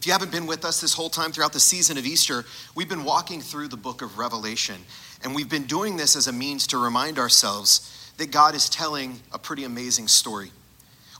if 0.00 0.06
you 0.06 0.12
haven't 0.12 0.32
been 0.32 0.46
with 0.46 0.64
us 0.64 0.80
this 0.80 0.94
whole 0.94 1.10
time 1.10 1.30
throughout 1.30 1.52
the 1.52 1.60
season 1.60 1.98
of 1.98 2.06
Easter, 2.06 2.46
we've 2.74 2.88
been 2.88 3.04
walking 3.04 3.42
through 3.42 3.68
the 3.68 3.76
book 3.76 4.00
of 4.00 4.16
Revelation. 4.16 4.76
And 5.22 5.34
we've 5.34 5.50
been 5.50 5.64
doing 5.64 5.98
this 5.98 6.16
as 6.16 6.26
a 6.26 6.32
means 6.32 6.66
to 6.68 6.78
remind 6.78 7.18
ourselves 7.18 8.10
that 8.16 8.30
God 8.30 8.54
is 8.54 8.70
telling 8.70 9.20
a 9.30 9.38
pretty 9.38 9.64
amazing 9.64 10.08
story. 10.08 10.52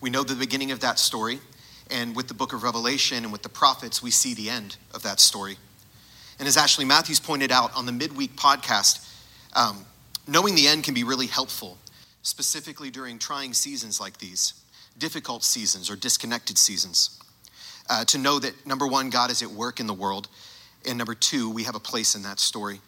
We 0.01 0.08
know 0.08 0.22
the 0.22 0.35
beginning 0.35 0.71
of 0.71 0.80
that 0.80 0.98
story, 0.98 1.40
and 1.90 2.16
with 2.16 2.29
the 2.29 2.32
book 2.32 2.54
of 2.54 2.62
Revelation 2.62 3.22
and 3.22 3.30
with 3.30 3.43
the 3.43 3.51
prophets, 3.51 4.03
we 4.03 4.11
see 4.11 4.32
the 4.32 4.48
end 4.48 4.79
of 4.95 5.03
that 5.03 5.21
story. 5.21 5.59
And 6.39 6.49
as 6.49 6.57
Ashley 6.57 6.87
Matthews 6.87 7.21
pointed 7.21 7.53
out 7.53 7.77
on 7.77 7.85
the 7.85 7.93
midweek 7.93 8.35
podcast, 8.35 9.07
um, 9.55 9.85
knowing 10.27 10.55
the 10.55 10.69
end 10.69 10.85
can 10.85 10.95
be 10.95 11.05
really 11.05 11.27
helpful, 11.27 11.77
specifically 12.23 12.91
during 12.91 13.19
trying 13.19 13.53
seasons 13.53 14.01
like 14.01 14.17
these, 14.17 14.55
difficult 14.97 15.45
seasons 15.45 15.91
or 15.91 15.97
disconnected 15.97 16.57
seasons 16.57 17.21
uh, 17.91 18.04
to 18.07 18.18
know 18.18 18.38
that 18.38 18.66
number 18.66 18.86
one, 18.86 19.11
God 19.11 19.30
is 19.30 19.43
at 19.43 19.50
work 19.50 19.80
in 19.80 19.86
the 19.86 19.95
world, 19.95 20.29
and 20.88 20.96
number 20.96 21.15
two, 21.15 21.51
we 21.51 21.65
have 21.65 21.74
a 21.74 21.80
place 21.80 22.15
in 22.15 22.23
that 22.23 22.38
story. 22.38 22.80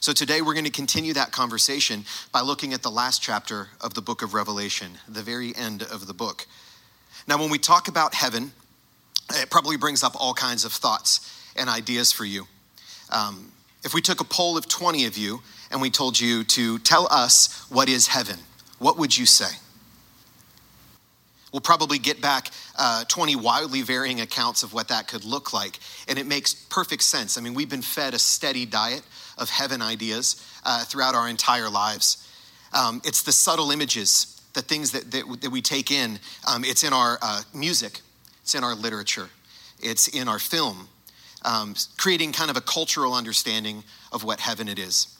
So 0.00 0.12
today 0.12 0.42
we're 0.42 0.52
going 0.52 0.66
to 0.66 0.70
continue 0.70 1.14
that 1.14 1.32
conversation 1.32 2.04
by 2.30 2.42
looking 2.42 2.74
at 2.74 2.82
the 2.82 2.90
last 2.90 3.22
chapter 3.22 3.70
of 3.80 3.94
the 3.94 4.02
book 4.02 4.22
of 4.22 4.34
Revelation, 4.34 4.92
the 5.08 5.22
very 5.22 5.56
end 5.56 5.82
of 5.82 6.06
the 6.06 6.14
book. 6.14 6.46
Now, 7.26 7.38
when 7.38 7.50
we 7.50 7.58
talk 7.58 7.88
about 7.88 8.14
heaven, 8.14 8.52
it 9.34 9.50
probably 9.50 9.76
brings 9.76 10.04
up 10.04 10.12
all 10.14 10.34
kinds 10.34 10.64
of 10.64 10.72
thoughts 10.72 11.50
and 11.56 11.68
ideas 11.68 12.12
for 12.12 12.24
you. 12.24 12.46
Um, 13.10 13.50
if 13.82 13.94
we 13.94 14.02
took 14.02 14.20
a 14.20 14.24
poll 14.24 14.56
of 14.56 14.68
20 14.68 15.06
of 15.06 15.16
you 15.16 15.40
and 15.70 15.80
we 15.80 15.90
told 15.90 16.20
you 16.20 16.44
to 16.44 16.78
tell 16.80 17.08
us 17.10 17.66
what 17.70 17.88
is 17.88 18.08
heaven, 18.08 18.36
what 18.78 18.98
would 18.98 19.16
you 19.16 19.26
say? 19.26 19.56
We'll 21.52 21.60
probably 21.60 21.98
get 21.98 22.20
back 22.20 22.50
uh, 22.78 23.04
20 23.04 23.36
wildly 23.36 23.82
varying 23.82 24.20
accounts 24.20 24.62
of 24.62 24.72
what 24.72 24.88
that 24.88 25.08
could 25.08 25.24
look 25.24 25.52
like. 25.52 25.78
And 26.08 26.18
it 26.18 26.26
makes 26.26 26.54
perfect 26.54 27.02
sense. 27.02 27.38
I 27.38 27.40
mean, 27.40 27.54
we've 27.54 27.68
been 27.68 27.82
fed 27.82 28.14
a 28.14 28.18
steady 28.18 28.66
diet 28.66 29.02
of 29.38 29.48
heaven 29.48 29.80
ideas 29.80 30.44
uh, 30.64 30.84
throughout 30.84 31.14
our 31.14 31.28
entire 31.28 31.70
lives. 31.70 32.26
Um, 32.72 33.00
it's 33.04 33.22
the 33.22 33.32
subtle 33.32 33.70
images, 33.70 34.40
the 34.54 34.62
things 34.62 34.92
that, 34.92 35.10
that, 35.12 35.40
that 35.42 35.50
we 35.50 35.62
take 35.62 35.90
in. 35.90 36.18
Um, 36.46 36.64
it's 36.64 36.82
in 36.82 36.92
our 36.92 37.18
uh, 37.22 37.42
music, 37.54 38.00
it's 38.42 38.54
in 38.54 38.64
our 38.64 38.74
literature, 38.74 39.28
it's 39.80 40.08
in 40.08 40.28
our 40.28 40.38
film, 40.38 40.88
um, 41.44 41.74
creating 41.96 42.32
kind 42.32 42.50
of 42.50 42.56
a 42.56 42.60
cultural 42.60 43.14
understanding 43.14 43.84
of 44.12 44.24
what 44.24 44.40
heaven 44.40 44.68
it 44.68 44.78
is. 44.78 45.15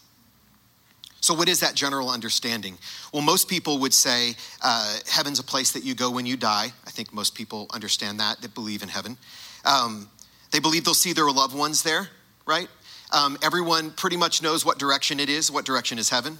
So, 1.26 1.34
what 1.34 1.48
is 1.48 1.58
that 1.58 1.74
general 1.74 2.08
understanding? 2.08 2.78
Well, 3.12 3.20
most 3.20 3.48
people 3.48 3.80
would 3.80 3.92
say 3.92 4.36
uh, 4.62 4.96
heaven's 5.10 5.40
a 5.40 5.42
place 5.42 5.72
that 5.72 5.82
you 5.82 5.92
go 5.92 6.08
when 6.08 6.24
you 6.24 6.36
die. 6.36 6.68
I 6.86 6.90
think 6.90 7.12
most 7.12 7.34
people 7.34 7.66
understand 7.74 8.20
that, 8.20 8.40
that 8.42 8.54
believe 8.54 8.80
in 8.80 8.88
heaven. 8.88 9.16
Um, 9.64 10.08
they 10.52 10.60
believe 10.60 10.84
they'll 10.84 10.94
see 10.94 11.12
their 11.12 11.28
loved 11.28 11.52
ones 11.52 11.82
there, 11.82 12.08
right? 12.46 12.68
Um, 13.12 13.38
everyone 13.42 13.90
pretty 13.90 14.16
much 14.16 14.40
knows 14.40 14.64
what 14.64 14.78
direction 14.78 15.18
it 15.18 15.28
is. 15.28 15.50
What 15.50 15.64
direction 15.64 15.98
is 15.98 16.10
heaven? 16.10 16.38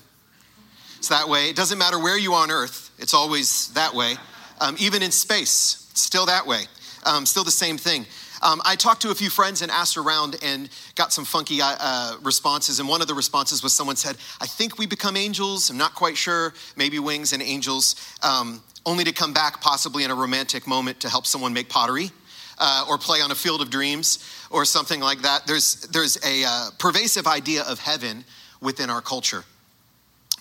It's 0.98 1.08
that 1.08 1.28
way. 1.28 1.50
It 1.50 1.56
doesn't 1.56 1.78
matter 1.78 1.98
where 1.98 2.16
you 2.16 2.34
are 2.34 2.44
on 2.44 2.52
earth, 2.52 2.92
it's 3.00 3.12
always 3.12 3.72
that 3.72 3.92
way. 3.92 4.14
Um, 4.60 4.76
even 4.78 5.02
in 5.02 5.10
space, 5.10 5.90
still 5.94 6.26
that 6.26 6.46
way. 6.46 6.62
Um, 7.04 7.26
still 7.26 7.42
the 7.42 7.50
same 7.50 7.76
thing. 7.76 8.06
Um, 8.42 8.60
I 8.64 8.76
talked 8.76 9.02
to 9.02 9.10
a 9.10 9.14
few 9.14 9.30
friends 9.30 9.62
and 9.62 9.70
asked 9.70 9.96
around 9.96 10.36
and 10.42 10.68
got 10.94 11.12
some 11.12 11.24
funky 11.24 11.60
uh, 11.60 11.76
uh, 11.78 12.16
responses. 12.22 12.80
And 12.80 12.88
one 12.88 13.00
of 13.00 13.08
the 13.08 13.14
responses 13.14 13.62
was 13.62 13.72
someone 13.72 13.96
said, 13.96 14.16
I 14.40 14.46
think 14.46 14.78
we 14.78 14.86
become 14.86 15.16
angels. 15.16 15.70
I'm 15.70 15.78
not 15.78 15.94
quite 15.94 16.16
sure. 16.16 16.54
Maybe 16.76 16.98
wings 16.98 17.32
and 17.32 17.42
angels, 17.42 17.96
um, 18.22 18.62
only 18.84 19.04
to 19.04 19.12
come 19.12 19.32
back 19.32 19.60
possibly 19.60 20.04
in 20.04 20.10
a 20.10 20.14
romantic 20.14 20.66
moment 20.66 21.00
to 21.00 21.08
help 21.08 21.26
someone 21.26 21.52
make 21.52 21.68
pottery. 21.68 22.10
Uh, 22.58 22.86
or 22.88 22.96
play 22.96 23.20
on 23.20 23.30
a 23.30 23.34
field 23.34 23.60
of 23.60 23.68
dreams 23.68 24.18
or 24.50 24.64
something 24.64 24.98
like 25.00 25.20
that. 25.20 25.46
There's, 25.46 25.82
there's 25.92 26.16
a 26.24 26.42
uh, 26.42 26.70
pervasive 26.78 27.26
idea 27.26 27.62
of 27.64 27.78
heaven 27.78 28.24
within 28.62 28.88
our 28.88 29.02
culture. 29.02 29.44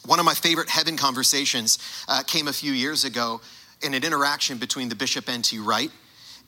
One 0.05 0.19
of 0.19 0.25
my 0.25 0.33
favorite 0.33 0.69
heaven 0.69 0.95
conversations 0.95 1.77
uh, 2.07 2.23
came 2.25 2.47
a 2.47 2.53
few 2.53 2.71
years 2.71 3.03
ago 3.03 3.41
in 3.81 3.93
an 3.93 4.05
interaction 4.05 4.57
between 4.57 4.87
the 4.87 4.95
Bishop 4.95 5.27
N.T. 5.27 5.59
Wright 5.59 5.91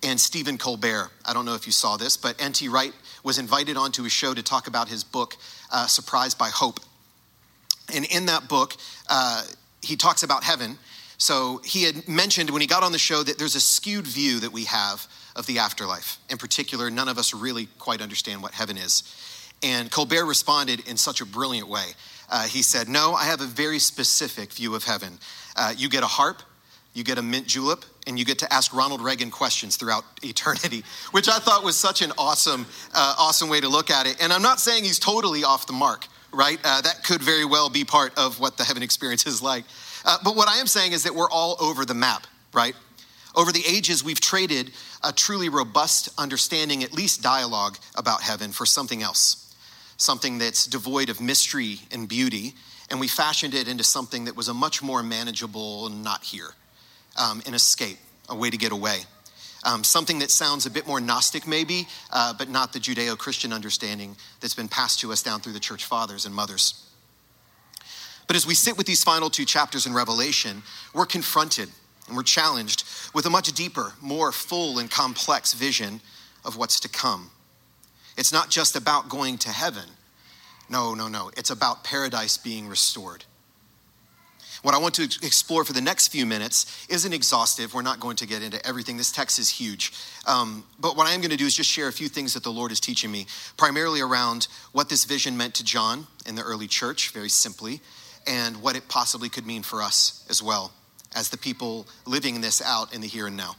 and 0.04 0.20
Stephen 0.20 0.58
Colbert. 0.58 1.10
I 1.26 1.34
don't 1.34 1.46
know 1.46 1.56
if 1.56 1.66
you 1.66 1.72
saw 1.72 1.98
this, 1.98 2.18
but 2.18 2.42
N.T. 2.42 2.68
Wright 2.70 2.94
was 3.24 3.40
invited 3.40 3.78
onto 3.78 4.04
his 4.04 4.12
show 4.12 4.34
to 4.34 4.44
talk 4.44 4.68
about 4.68 4.88
his 4.88 5.04
book, 5.04 5.36
uh, 5.72 5.88
Surprised 5.88 6.38
by 6.38 6.50
Hope. 6.50 6.80
And 7.94 8.06
in 8.06 8.28
that 8.28 8.48
book, 8.48 8.76
uh, 9.10 9.44
he 9.82 9.96
talks 9.96 10.24
about 10.24 10.44
heaven. 10.44 10.78
So 11.18 11.62
he 11.64 11.84
had 11.84 12.08
mentioned 12.08 12.50
when 12.50 12.62
he 12.62 12.68
got 12.68 12.84
on 12.84 12.92
the 12.92 13.00
show 13.00 13.24
that 13.24 13.40
there's 13.40 13.56
a 13.56 13.60
skewed 13.60 14.06
view 14.06 14.40
that 14.42 14.52
we 14.52 14.66
have 14.66 15.08
of 15.36 15.46
the 15.46 15.60
afterlife. 15.60 16.18
In 16.30 16.38
particular, 16.38 16.90
none 16.90 17.08
of 17.08 17.18
us 17.18 17.34
really 17.34 17.68
quite 17.80 18.02
understand 18.02 18.42
what 18.44 18.54
heaven 18.54 18.78
is. 18.78 19.04
And 19.64 19.90
Colbert 19.90 20.26
responded 20.26 20.88
in 20.88 20.98
such 20.98 21.22
a 21.22 21.26
brilliant 21.26 21.68
way. 21.68 21.86
Uh, 22.30 22.44
he 22.48 22.62
said, 22.62 22.88
No, 22.88 23.14
I 23.14 23.26
have 23.26 23.42
a 23.42 23.46
very 23.46 23.80
specific 23.80 24.54
view 24.54 24.76
of 24.76 24.84
heaven. 24.84 25.18
Uh, 25.56 25.74
you 25.76 25.90
get 25.90 26.04
a 26.04 26.08
harp, 26.08 26.44
you 26.98 27.04
get 27.04 27.20
a 27.20 27.22
mint 27.22 27.46
julep, 27.46 27.86
and 28.08 28.18
you 28.18 28.26
get 28.26 28.40
to 28.40 28.52
ask 28.52 28.74
Ronald 28.74 29.02
Reagan 29.02 29.30
questions 29.30 29.76
throughout 29.76 30.04
eternity, 30.24 30.84
which 31.12 31.30
I 31.30 31.38
thought 31.38 31.64
was 31.64 31.78
such 31.78 32.02
an 32.02 32.12
awesome, 32.18 32.66
uh, 32.96 33.16
awesome 33.20 33.50
way 33.50 33.62
to 33.62 33.70
look 33.70 33.92
at 33.92 34.08
it. 34.08 34.18
And 34.20 34.34
I'm 34.34 34.42
not 34.42 34.60
saying 34.60 34.84
he's 34.84 34.98
totally 34.98 35.44
off 35.44 35.68
the 35.68 35.74
mark, 35.74 36.08
right? 36.34 36.60
Uh, 36.64 36.82
that 36.82 37.04
could 37.04 37.22
very 37.22 37.46
well 37.46 37.70
be 37.70 37.84
part 37.84 38.18
of 38.18 38.40
what 38.40 38.58
the 38.58 38.64
heaven 38.64 38.82
experience 38.82 39.28
is 39.28 39.44
like. 39.44 39.64
Uh, 40.06 40.18
but 40.24 40.36
what 40.36 40.50
I 40.50 40.58
am 40.58 40.66
saying 40.66 40.94
is 40.94 41.04
that 41.04 41.14
we're 41.14 41.30
all 41.30 41.56
over 41.60 41.86
the 41.86 41.94
map, 41.94 42.26
right? 42.52 42.74
Over 43.36 43.52
the 43.52 43.64
ages, 43.68 44.04
we've 44.04 44.20
traded 44.20 44.72
a 45.04 45.14
truly 45.14 45.50
robust 45.50 46.10
understanding, 46.18 46.84
at 46.84 46.94
least 46.94 47.22
dialogue 47.22 47.78
about 47.96 48.24
heaven, 48.24 48.52
for 48.52 48.66
something 48.66 49.04
else, 49.04 49.56
something 49.98 50.40
that's 50.40 50.66
devoid 50.66 51.10
of 51.10 51.22
mystery 51.22 51.78
and 51.92 52.10
beauty, 52.10 52.56
and 52.90 53.00
we 53.00 53.08
fashioned 53.08 53.54
it 53.54 53.68
into 53.68 53.84
something 53.84 54.26
that 54.26 54.36
was 54.36 54.48
a 54.48 54.54
much 54.54 54.82
more 54.82 55.04
manageable 55.04 55.90
not 55.90 56.24
here 56.24 56.54
um, 57.18 57.42
an 57.46 57.54
escape, 57.54 57.98
a 58.30 58.36
way 58.36 58.50
to 58.50 58.58
get 58.58 58.72
away. 58.72 59.00
Um, 59.64 59.84
something 59.84 60.20
that 60.20 60.32
sounds 60.32 60.66
a 60.66 60.72
bit 60.72 60.88
more 60.88 61.02
Gnostic, 61.02 61.48
maybe, 61.48 61.88
uh, 62.12 62.34
but 62.38 62.50
not 62.50 62.74
the 62.74 62.80
Judeo 62.80 63.18
Christian 63.18 63.52
understanding 63.52 64.16
that's 64.40 64.54
been 64.54 64.68
passed 64.68 65.00
to 65.02 65.12
us 65.12 65.24
down 65.24 65.42
through 65.42 65.54
the 65.54 65.60
church 65.60 65.86
fathers 65.86 66.26
and 66.26 66.34
mothers. 66.34 66.84
But 68.28 68.36
as 68.36 68.46
we 68.46 68.54
sit 68.54 68.78
with 68.78 68.88
these 68.88 69.04
final 69.04 69.30
two 69.30 69.46
chapters 69.46 69.86
in 69.86 69.94
Revelation, 69.94 70.62
we're 70.94 71.06
confronted 71.06 71.70
and 72.08 72.16
we're 72.16 72.24
challenged 72.24 72.84
with 73.14 73.26
a 73.26 73.30
much 73.30 73.52
deeper, 73.54 73.94
more 74.02 74.32
full, 74.32 74.80
and 74.80 74.90
complex 74.90 75.54
vision 75.54 76.02
of 76.46 76.58
what's 76.58 76.80
to 76.82 76.90
come. 76.90 77.32
It's 78.18 78.34
not 78.34 78.50
just 78.50 78.76
about 78.76 79.10
going 79.10 79.38
to 79.40 79.50
heaven. 79.50 79.84
No, 80.70 80.94
no, 80.94 81.08
no. 81.08 81.32
It's 81.38 81.50
about 81.50 81.84
paradise 81.84 82.38
being 82.38 82.68
restored. 82.68 83.26
What 84.64 84.74
I 84.74 84.78
want 84.78 84.96
to 84.96 85.04
explore 85.04 85.64
for 85.64 85.74
the 85.74 85.82
next 85.82 86.08
few 86.08 86.26
minutes 86.26 86.88
isn't 86.90 87.14
exhaustive. 87.14 87.74
We're 87.74 87.82
not 87.82 88.00
going 88.00 88.16
to 88.18 88.26
get 88.26 88.42
into 88.42 88.66
everything. 88.66 88.98
This 88.98 89.12
text 89.12 89.40
is 89.40 89.50
huge. 89.50 89.94
Um, 90.26 90.64
but 90.80 90.98
what 90.98 91.08
I 91.08 91.14
am 91.14 91.22
going 91.22 91.32
to 91.32 91.38
do 91.38 91.46
is 91.46 91.56
just 91.56 91.70
share 91.70 91.88
a 91.88 91.94
few 91.94 92.10
things 92.10 92.34
that 92.34 92.44
the 92.44 92.52
Lord 92.52 92.72
is 92.72 92.80
teaching 92.80 93.12
me, 93.12 93.28
primarily 93.56 94.02
around 94.02 94.48
what 94.72 94.90
this 94.90 95.06
vision 95.06 95.38
meant 95.38 95.54
to 95.56 95.64
John 95.64 96.08
in 96.26 96.36
the 96.36 96.42
early 96.42 96.68
church, 96.68 97.12
very 97.12 97.30
simply, 97.30 97.82
and 98.26 98.62
what 98.62 98.76
it 98.76 98.88
possibly 98.88 99.30
could 99.30 99.46
mean 99.46 99.64
for 99.64 99.82
us 99.82 100.26
as 100.30 100.42
well 100.42 100.72
as 101.16 101.30
the 101.30 101.38
people 101.38 101.88
living 102.06 102.42
this 102.42 102.62
out 102.62 102.94
in 102.94 103.02
the 103.02 103.08
here 103.08 103.28
and 103.28 103.38
now. 103.38 103.56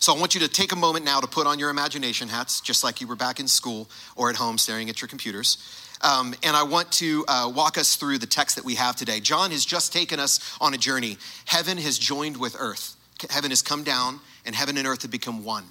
So 0.00 0.14
I 0.14 0.18
want 0.18 0.34
you 0.34 0.40
to 0.40 0.48
take 0.48 0.72
a 0.72 0.76
moment 0.76 1.04
now 1.04 1.20
to 1.20 1.26
put 1.26 1.46
on 1.46 1.58
your 1.58 1.68
imagination 1.68 2.28
hats, 2.28 2.62
just 2.62 2.82
like 2.82 3.02
you 3.02 3.06
were 3.06 3.16
back 3.16 3.38
in 3.38 3.46
school 3.46 3.86
or 4.16 4.30
at 4.30 4.36
home 4.36 4.56
staring 4.56 4.88
at 4.88 5.02
your 5.02 5.08
computers. 5.08 5.58
Um, 6.00 6.34
and 6.42 6.56
I 6.56 6.62
want 6.62 6.90
to 6.92 7.22
uh, 7.28 7.52
walk 7.54 7.76
us 7.76 7.96
through 7.96 8.16
the 8.16 8.26
text 8.26 8.56
that 8.56 8.64
we 8.64 8.76
have 8.76 8.96
today. 8.96 9.20
John 9.20 9.50
has 9.50 9.66
just 9.66 9.92
taken 9.92 10.18
us 10.18 10.56
on 10.58 10.72
a 10.72 10.78
journey. 10.78 11.18
Heaven 11.44 11.76
has 11.76 11.98
joined 11.98 12.38
with 12.38 12.56
earth, 12.58 12.96
heaven 13.28 13.50
has 13.50 13.60
come 13.60 13.84
down, 13.84 14.20
and 14.46 14.54
heaven 14.54 14.78
and 14.78 14.86
earth 14.86 15.02
have 15.02 15.10
become 15.10 15.44
one. 15.44 15.64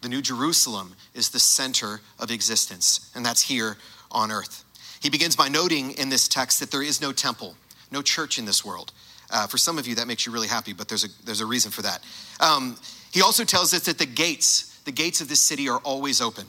The 0.00 0.08
New 0.08 0.22
Jerusalem 0.22 0.94
is 1.12 1.28
the 1.28 1.38
center 1.38 2.00
of 2.18 2.30
existence, 2.30 3.10
and 3.14 3.24
that's 3.24 3.42
here 3.42 3.76
on 4.10 4.32
earth. 4.32 4.64
He 5.02 5.10
begins 5.10 5.36
by 5.36 5.48
noting 5.48 5.90
in 5.98 6.08
this 6.08 6.26
text 6.26 6.58
that 6.60 6.70
there 6.70 6.82
is 6.82 7.02
no 7.02 7.12
temple, 7.12 7.54
no 7.90 8.00
church 8.00 8.38
in 8.38 8.46
this 8.46 8.64
world. 8.64 8.92
Uh, 9.30 9.46
for 9.46 9.58
some 9.58 9.78
of 9.78 9.86
you, 9.86 9.96
that 9.96 10.06
makes 10.06 10.24
you 10.24 10.32
really 10.32 10.48
happy, 10.48 10.72
but 10.72 10.88
there's 10.88 11.04
a, 11.04 11.08
there's 11.26 11.40
a 11.42 11.46
reason 11.46 11.70
for 11.70 11.82
that. 11.82 12.02
Um, 12.40 12.76
he 13.14 13.22
also 13.22 13.44
tells 13.44 13.72
us 13.72 13.84
that 13.84 13.96
the 13.96 14.06
gates, 14.06 14.76
the 14.84 14.90
gates 14.90 15.20
of 15.20 15.28
this 15.28 15.38
city 15.38 15.68
are 15.68 15.78
always 15.78 16.20
open. 16.20 16.46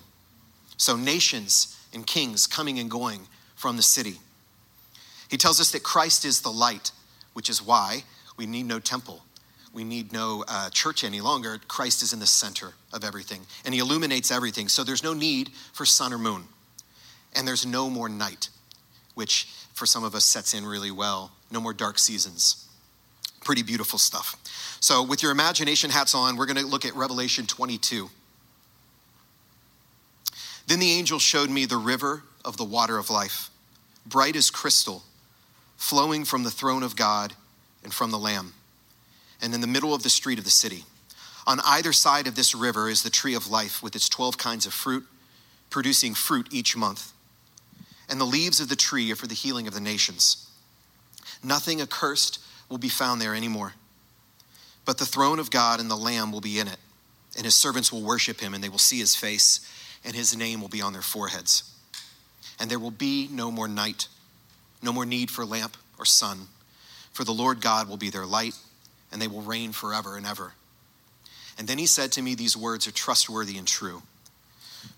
So 0.78 0.96
nations 0.96 1.78
and 1.94 2.08
kings 2.08 2.48
coming 2.48 2.80
and 2.80 2.90
going 2.90 3.28
from 3.56 3.78
the 3.78 3.84
city. 3.84 4.16
He 5.30 5.38
tells 5.38 5.62
us 5.62 5.70
that 5.74 5.84
Christ 5.84 6.26
is 6.26 6.42
the 6.42 6.50
light, 6.50 6.92
which 7.34 7.52
is 7.52 7.62
why 7.62 8.04
we 8.36 8.48
need 8.48 8.66
no 8.66 8.80
temple. 8.80 9.22
We 9.76 9.84
need 9.84 10.12
no 10.12 10.44
uh, 10.48 10.72
church 10.72 11.04
any 11.04 11.22
longer. 11.22 11.60
Christ 11.68 12.02
is 12.02 12.14
in 12.14 12.20
the 12.20 12.26
center 12.26 12.74
of 12.92 13.04
everything, 13.04 13.42
and 13.64 13.72
He 13.72 13.80
illuminates 13.80 14.32
everything. 14.32 14.68
So 14.68 14.84
there's 14.84 15.04
no 15.04 15.14
need 15.14 15.52
for 15.72 15.86
sun 15.86 16.14
or 16.14 16.18
moon, 16.18 16.46
and 17.36 17.48
there's 17.48 17.68
no 17.68 17.92
more 17.92 18.10
night, 18.10 18.50
which 19.14 19.50
for 19.76 19.86
some 19.86 20.04
of 20.04 20.16
us 20.16 20.26
sets 20.26 20.56
in 20.56 20.66
really 20.66 20.90
well. 20.90 21.32
No 21.52 21.62
more 21.62 21.74
dark 21.74 22.00
seasons. 22.00 22.65
Pretty 23.46 23.64
beautiful 23.64 24.00
stuff. 24.00 24.36
So, 24.82 25.04
with 25.04 25.22
your 25.24 25.32
imagination 25.32 25.92
hats 25.92 26.16
on, 26.16 26.36
we're 26.36 26.48
going 26.48 26.58
to 26.58 26.66
look 26.66 26.84
at 26.84 26.96
Revelation 26.96 27.46
22. 27.46 28.10
Then 30.68 30.80
the 30.80 30.92
angel 30.92 31.20
showed 31.20 31.52
me 31.52 31.66
the 31.66 31.78
river 31.78 32.24
of 32.44 32.58
the 32.58 32.64
water 32.64 32.98
of 32.98 33.12
life, 33.12 33.52
bright 34.06 34.36
as 34.36 34.50
crystal, 34.50 35.04
flowing 35.78 36.26
from 36.26 36.44
the 36.44 36.50
throne 36.50 36.82
of 36.82 36.96
God 36.96 37.34
and 37.84 37.94
from 37.94 38.10
the 38.10 38.18
Lamb, 38.18 38.54
and 39.42 39.54
in 39.54 39.62
the 39.62 39.68
middle 39.68 39.94
of 39.94 40.02
the 40.02 40.10
street 40.10 40.40
of 40.40 40.44
the 40.44 40.50
city. 40.52 40.84
On 41.46 41.60
either 41.66 41.94
side 41.94 42.26
of 42.26 42.36
this 42.36 42.56
river 42.56 42.90
is 42.90 43.04
the 43.04 43.12
tree 43.12 43.36
of 43.36 43.52
life 43.52 43.84
with 43.84 43.96
its 43.96 44.10
12 44.10 44.40
kinds 44.40 44.66
of 44.66 44.74
fruit, 44.74 45.06
producing 45.70 46.16
fruit 46.16 46.48
each 46.52 46.76
month. 46.76 47.14
And 48.10 48.20
the 48.20 48.26
leaves 48.26 48.60
of 48.60 48.70
the 48.70 48.76
tree 48.76 49.12
are 49.12 49.16
for 49.16 49.28
the 49.28 49.36
healing 49.36 49.68
of 49.68 49.76
the 49.76 49.80
nations. 49.80 50.50
Nothing 51.44 51.80
accursed 51.80 52.40
will 52.70 52.78
be 52.78 52.90
found 52.90 53.22
there 53.22 53.36
anymore. 53.36 53.74
But 54.86 54.98
the 54.98 55.06
throne 55.06 55.40
of 55.40 55.52
God 55.52 55.80
and 55.80 55.90
the 55.90 55.96
Lamb 55.96 56.32
will 56.32 56.42
be 56.42 56.60
in 56.60 56.68
it, 56.68 56.78
and 57.36 57.46
his 57.46 57.56
servants 57.56 57.92
will 57.92 58.02
worship 58.02 58.40
him, 58.40 58.54
and 58.54 58.64
they 58.64 58.70
will 58.70 58.78
see 58.78 59.00
his 59.00 59.16
face 59.16 59.60
and 60.06 60.16
his 60.16 60.38
name 60.38 60.62
will 60.62 60.70
be 60.70 60.82
on 60.82 60.94
their 60.94 61.02
foreheads. 61.02 61.72
And 62.60 62.70
there 62.70 62.80
will 62.80 62.92
be 62.92 63.28
no 63.32 63.50
more 63.52 63.68
night, 63.68 64.08
no 64.82 64.94
more 64.94 65.06
need 65.06 65.32
for 65.32 65.44
lamp 65.44 65.76
or 65.98 66.06
sun, 66.06 66.48
for 67.12 67.24
the 67.24 67.34
Lord 67.34 67.60
God 67.60 67.90
will 67.90 67.98
be 67.98 68.12
their 68.12 68.26
light, 68.26 68.54
and 69.12 69.22
they 69.22 69.28
will 69.28 69.42
reign 69.42 69.72
forever 69.72 70.16
and 70.16 70.26
ever. 70.26 70.54
And 71.58 71.68
then 71.68 71.80
he 71.80 71.88
said 71.88 72.12
to 72.14 72.22
me, 72.22 72.36
These 72.36 72.56
words 72.56 72.88
are 72.88 72.92
trustworthy 72.92 73.58
and 73.58 73.68
true. 73.68 74.04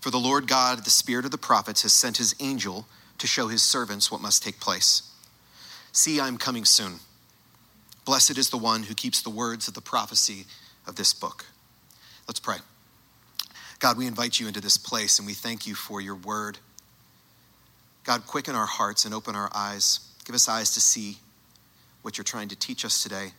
For 0.00 0.10
the 0.10 0.18
Lord 0.18 0.46
God, 0.46 0.84
the 0.84 0.90
Spirit 0.90 1.24
of 1.24 1.30
the 1.30 1.38
prophets, 1.38 1.82
has 1.82 1.94
sent 1.94 2.18
his 2.18 2.34
angel 2.38 2.86
to 3.16 3.26
show 3.26 3.48
his 3.48 3.62
servants 3.62 4.10
what 4.10 4.20
must 4.20 4.42
take 4.42 4.60
place. 4.60 5.02
See, 5.92 6.20
I 6.20 6.28
am 6.28 6.36
coming 6.36 6.64
soon. 6.64 7.00
Blessed 8.08 8.38
is 8.38 8.48
the 8.48 8.56
one 8.56 8.84
who 8.84 8.94
keeps 8.94 9.20
the 9.20 9.28
words 9.28 9.68
of 9.68 9.74
the 9.74 9.82
prophecy 9.82 10.46
of 10.86 10.96
this 10.96 11.12
book. 11.12 11.44
Let's 12.26 12.40
pray. 12.40 12.56
God, 13.80 13.98
we 13.98 14.06
invite 14.06 14.40
you 14.40 14.48
into 14.48 14.62
this 14.62 14.78
place 14.78 15.18
and 15.18 15.26
we 15.26 15.34
thank 15.34 15.66
you 15.66 15.74
for 15.74 16.00
your 16.00 16.14
word. 16.14 16.56
God, 18.04 18.26
quicken 18.26 18.54
our 18.54 18.64
hearts 18.64 19.04
and 19.04 19.12
open 19.12 19.36
our 19.36 19.50
eyes. 19.54 20.00
Give 20.24 20.34
us 20.34 20.48
eyes 20.48 20.70
to 20.70 20.80
see 20.80 21.18
what 22.00 22.16
you're 22.16 22.24
trying 22.24 22.48
to 22.48 22.56
teach 22.56 22.82
us 22.82 23.02
today 23.02 23.32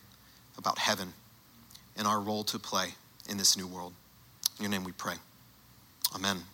about 0.56 0.78
heaven 0.78 1.14
and 1.96 2.06
our 2.06 2.20
role 2.20 2.44
to 2.44 2.60
play 2.60 2.90
in 3.28 3.38
this 3.38 3.56
new 3.56 3.66
world. 3.66 3.92
In 4.58 4.62
your 4.62 4.70
name 4.70 4.84
we 4.84 4.92
pray. 4.92 5.14
Amen. 6.14 6.44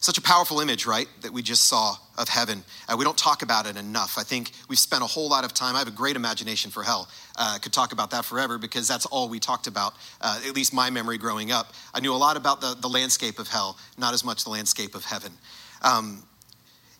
Such 0.00 0.16
a 0.16 0.22
powerful 0.22 0.60
image, 0.60 0.86
right, 0.86 1.08
that 1.22 1.32
we 1.32 1.42
just 1.42 1.64
saw 1.64 1.96
of 2.16 2.28
heaven. 2.28 2.62
Uh, 2.88 2.96
we 2.96 3.04
don't 3.04 3.18
talk 3.18 3.42
about 3.42 3.66
it 3.66 3.76
enough. 3.76 4.16
I 4.16 4.22
think 4.22 4.52
we've 4.68 4.78
spent 4.78 5.02
a 5.02 5.06
whole 5.06 5.28
lot 5.28 5.44
of 5.44 5.52
time. 5.52 5.74
I 5.74 5.80
have 5.80 5.88
a 5.88 5.92
great 5.92 6.14
imagination 6.14 6.70
for 6.70 6.82
hell. 6.82 7.08
Uh, 7.36 7.58
could 7.60 7.72
talk 7.72 7.92
about 7.92 8.10
that 8.12 8.24
forever 8.24 8.58
because 8.58 8.86
that's 8.86 9.06
all 9.06 9.28
we 9.28 9.40
talked 9.40 9.66
about, 9.66 9.94
uh, 10.20 10.40
at 10.46 10.54
least 10.54 10.72
my 10.72 10.90
memory 10.90 11.18
growing 11.18 11.50
up. 11.50 11.72
I 11.92 12.00
knew 12.00 12.12
a 12.12 12.16
lot 12.16 12.36
about 12.36 12.60
the, 12.60 12.76
the 12.78 12.88
landscape 12.88 13.38
of 13.38 13.48
hell, 13.48 13.76
not 13.96 14.14
as 14.14 14.24
much 14.24 14.44
the 14.44 14.50
landscape 14.50 14.94
of 14.94 15.04
heaven. 15.04 15.32
Um, 15.82 16.22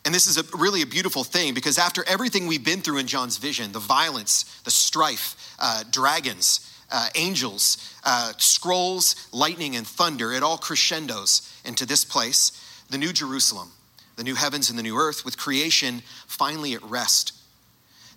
and 0.04 0.14
this 0.14 0.26
is 0.26 0.38
a, 0.38 0.56
really 0.56 0.82
a 0.82 0.86
beautiful 0.86 1.22
thing 1.22 1.54
because 1.54 1.78
after 1.78 2.02
everything 2.08 2.46
we've 2.46 2.64
been 2.64 2.80
through 2.80 2.98
in 2.98 3.06
John's 3.06 3.36
vision 3.36 3.72
the 3.72 3.78
violence, 3.78 4.60
the 4.64 4.70
strife, 4.70 5.54
uh, 5.58 5.84
dragons, 5.90 6.72
uh, 6.90 7.08
angels, 7.14 7.94
uh, 8.04 8.32
scrolls, 8.38 9.28
lightning, 9.32 9.76
and 9.76 9.86
thunder, 9.86 10.32
it 10.32 10.42
all 10.42 10.56
crescendos 10.56 11.52
into 11.64 11.84
this 11.84 12.04
place 12.04 12.64
the 12.90 12.98
new 12.98 13.12
Jerusalem, 13.12 13.70
the 14.16 14.24
new 14.24 14.34
heavens 14.34 14.70
and 14.70 14.78
the 14.78 14.82
new 14.82 14.96
earth, 14.96 15.24
with 15.24 15.38
creation 15.38 16.02
finally 16.26 16.74
at 16.74 16.82
rest. 16.82 17.32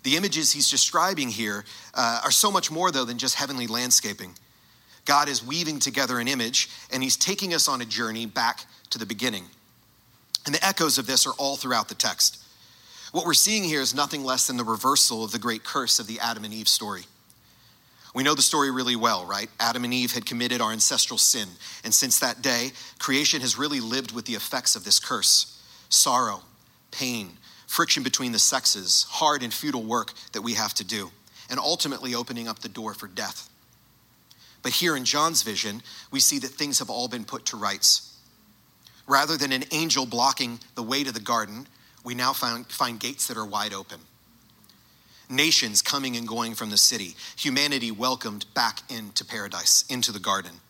The 0.02 0.16
images 0.16 0.52
he's 0.52 0.70
describing 0.70 1.28
here 1.28 1.64
uh, 1.94 2.22
are 2.24 2.30
so 2.30 2.50
much 2.50 2.70
more, 2.70 2.90
though, 2.90 3.04
than 3.04 3.18
just 3.18 3.36
heavenly 3.36 3.66
landscaping. 3.66 4.34
God 5.04 5.28
is 5.28 5.44
weaving 5.44 5.78
together 5.78 6.18
an 6.18 6.28
image, 6.28 6.68
and 6.92 7.02
he's 7.02 7.16
taking 7.16 7.54
us 7.54 7.68
on 7.68 7.80
a 7.80 7.84
journey 7.84 8.26
back 8.26 8.64
to 8.90 8.98
the 8.98 9.06
beginning. 9.06 9.44
And 10.44 10.54
the 10.54 10.64
echoes 10.64 10.98
of 10.98 11.06
this 11.06 11.26
are 11.26 11.34
all 11.38 11.56
throughout 11.56 11.88
the 11.88 11.94
text. 11.94 12.42
What 13.12 13.26
we're 13.26 13.34
seeing 13.34 13.64
here 13.64 13.80
is 13.80 13.94
nothing 13.94 14.24
less 14.24 14.46
than 14.46 14.56
the 14.56 14.64
reversal 14.64 15.22
of 15.22 15.32
the 15.32 15.38
great 15.38 15.64
curse 15.64 15.98
of 16.00 16.06
the 16.06 16.18
Adam 16.18 16.44
and 16.44 16.54
Eve 16.54 16.68
story. 16.68 17.04
We 18.14 18.22
know 18.22 18.34
the 18.34 18.42
story 18.42 18.70
really 18.70 18.96
well, 18.96 19.24
right? 19.24 19.48
Adam 19.58 19.84
and 19.84 19.94
Eve 19.94 20.12
had 20.12 20.26
committed 20.26 20.60
our 20.60 20.72
ancestral 20.72 21.16
sin. 21.18 21.48
And 21.82 21.94
since 21.94 22.18
that 22.18 22.42
day, 22.42 22.72
creation 22.98 23.40
has 23.40 23.58
really 23.58 23.80
lived 23.80 24.12
with 24.12 24.26
the 24.26 24.34
effects 24.34 24.76
of 24.76 24.84
this 24.84 25.00
curse 25.00 25.58
sorrow, 25.88 26.42
pain, 26.90 27.36
friction 27.66 28.02
between 28.02 28.32
the 28.32 28.38
sexes, 28.38 29.06
hard 29.10 29.42
and 29.42 29.52
futile 29.52 29.82
work 29.82 30.12
that 30.32 30.40
we 30.40 30.54
have 30.54 30.72
to 30.74 30.84
do, 30.84 31.10
and 31.50 31.58
ultimately 31.58 32.14
opening 32.14 32.48
up 32.48 32.60
the 32.60 32.68
door 32.68 32.94
for 32.94 33.06
death. 33.06 33.50
But 34.62 34.72
here 34.72 34.96
in 34.96 35.04
John's 35.04 35.42
vision, 35.42 35.82
we 36.10 36.20
see 36.20 36.38
that 36.38 36.48
things 36.48 36.78
have 36.78 36.88
all 36.88 37.08
been 37.08 37.24
put 37.24 37.46
to 37.46 37.56
rights. 37.56 38.16
Rather 39.06 39.36
than 39.36 39.52
an 39.52 39.64
angel 39.70 40.06
blocking 40.06 40.60
the 40.76 40.82
way 40.82 41.04
to 41.04 41.12
the 41.12 41.20
garden, 41.20 41.66
we 42.04 42.14
now 42.14 42.32
find, 42.32 42.66
find 42.66 43.00
gates 43.00 43.26
that 43.28 43.36
are 43.36 43.44
wide 43.44 43.74
open 43.74 44.00
nations 45.28 45.82
coming 45.82 46.16
and 46.16 46.26
going 46.26 46.54
from 46.54 46.70
the 46.70 46.76
city, 46.76 47.14
humanity 47.36 47.90
welcomed 47.90 48.46
back 48.54 48.80
into 48.90 49.24
paradise, 49.24 49.84
into 49.88 50.12
the 50.12 50.18
garden. 50.18 50.60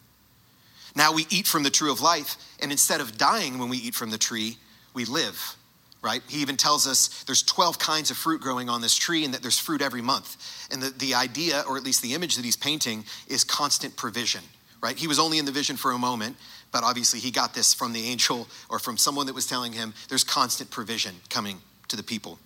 Now 0.95 1.13
we 1.13 1.27
eat 1.31 1.47
from 1.47 1.63
the 1.63 1.71
tree 1.71 1.91
of 1.91 2.01
life, 2.01 2.37
and 2.61 2.71
instead 2.71 3.01
of 3.01 3.17
dying 3.17 3.59
when 3.59 3.69
we 3.69 3.79
eat 3.79 3.95
from 3.95 4.11
the 4.11 4.19
tree, 4.19 4.59
we 4.95 5.05
live, 5.05 5.57
right? 6.03 6.23
He 6.29 6.43
even 6.43 6.57
tells 6.57 6.87
us 6.87 7.25
there's 7.25 7.43
12 7.43 7.79
kinds 7.79 8.11
of 8.11 8.17
fruit 8.17 8.41
growing 8.41 8.69
on 8.69 8.83
this 8.83 8.95
tree 8.95 9.25
and 9.25 9.33
that 9.33 9.41
there's 9.41 9.59
fruit 9.59 9.81
every 9.81 10.03
month. 10.03 10.69
And 10.71 10.83
the, 10.83 10.91
the 10.91 11.15
idea, 11.15 11.65
or 11.67 11.77
at 11.77 11.83
least 11.83 12.03
the 12.03 12.15
image 12.15 12.37
that 12.37 12.45
he's 12.45 12.57
painting, 12.57 13.05
is 13.29 13.45
constant 13.45 13.97
provision, 13.97 14.43
right? 14.83 14.97
He 14.99 15.07
was 15.07 15.19
only 15.19 15.39
in 15.39 15.47
the 15.47 15.53
vision 15.53 15.77
for 15.77 15.93
a 15.93 15.99
moment, 15.99 16.37
but 16.73 16.85
obviously 16.85 17.21
he 17.21 17.31
got 17.31 17.55
this 17.55 17.73
from 17.73 17.93
the 17.93 18.05
angel 18.05 18.49
or 18.69 18.79
from 18.79 18.97
someone 18.97 19.27
that 19.27 19.35
was 19.35 19.47
telling 19.47 19.73
him 19.73 19.95
there's 20.09 20.25
constant 20.25 20.71
provision 20.71 21.15
coming 21.31 21.59
to 21.89 21.97
the 21.97 22.03
people. 22.03 22.39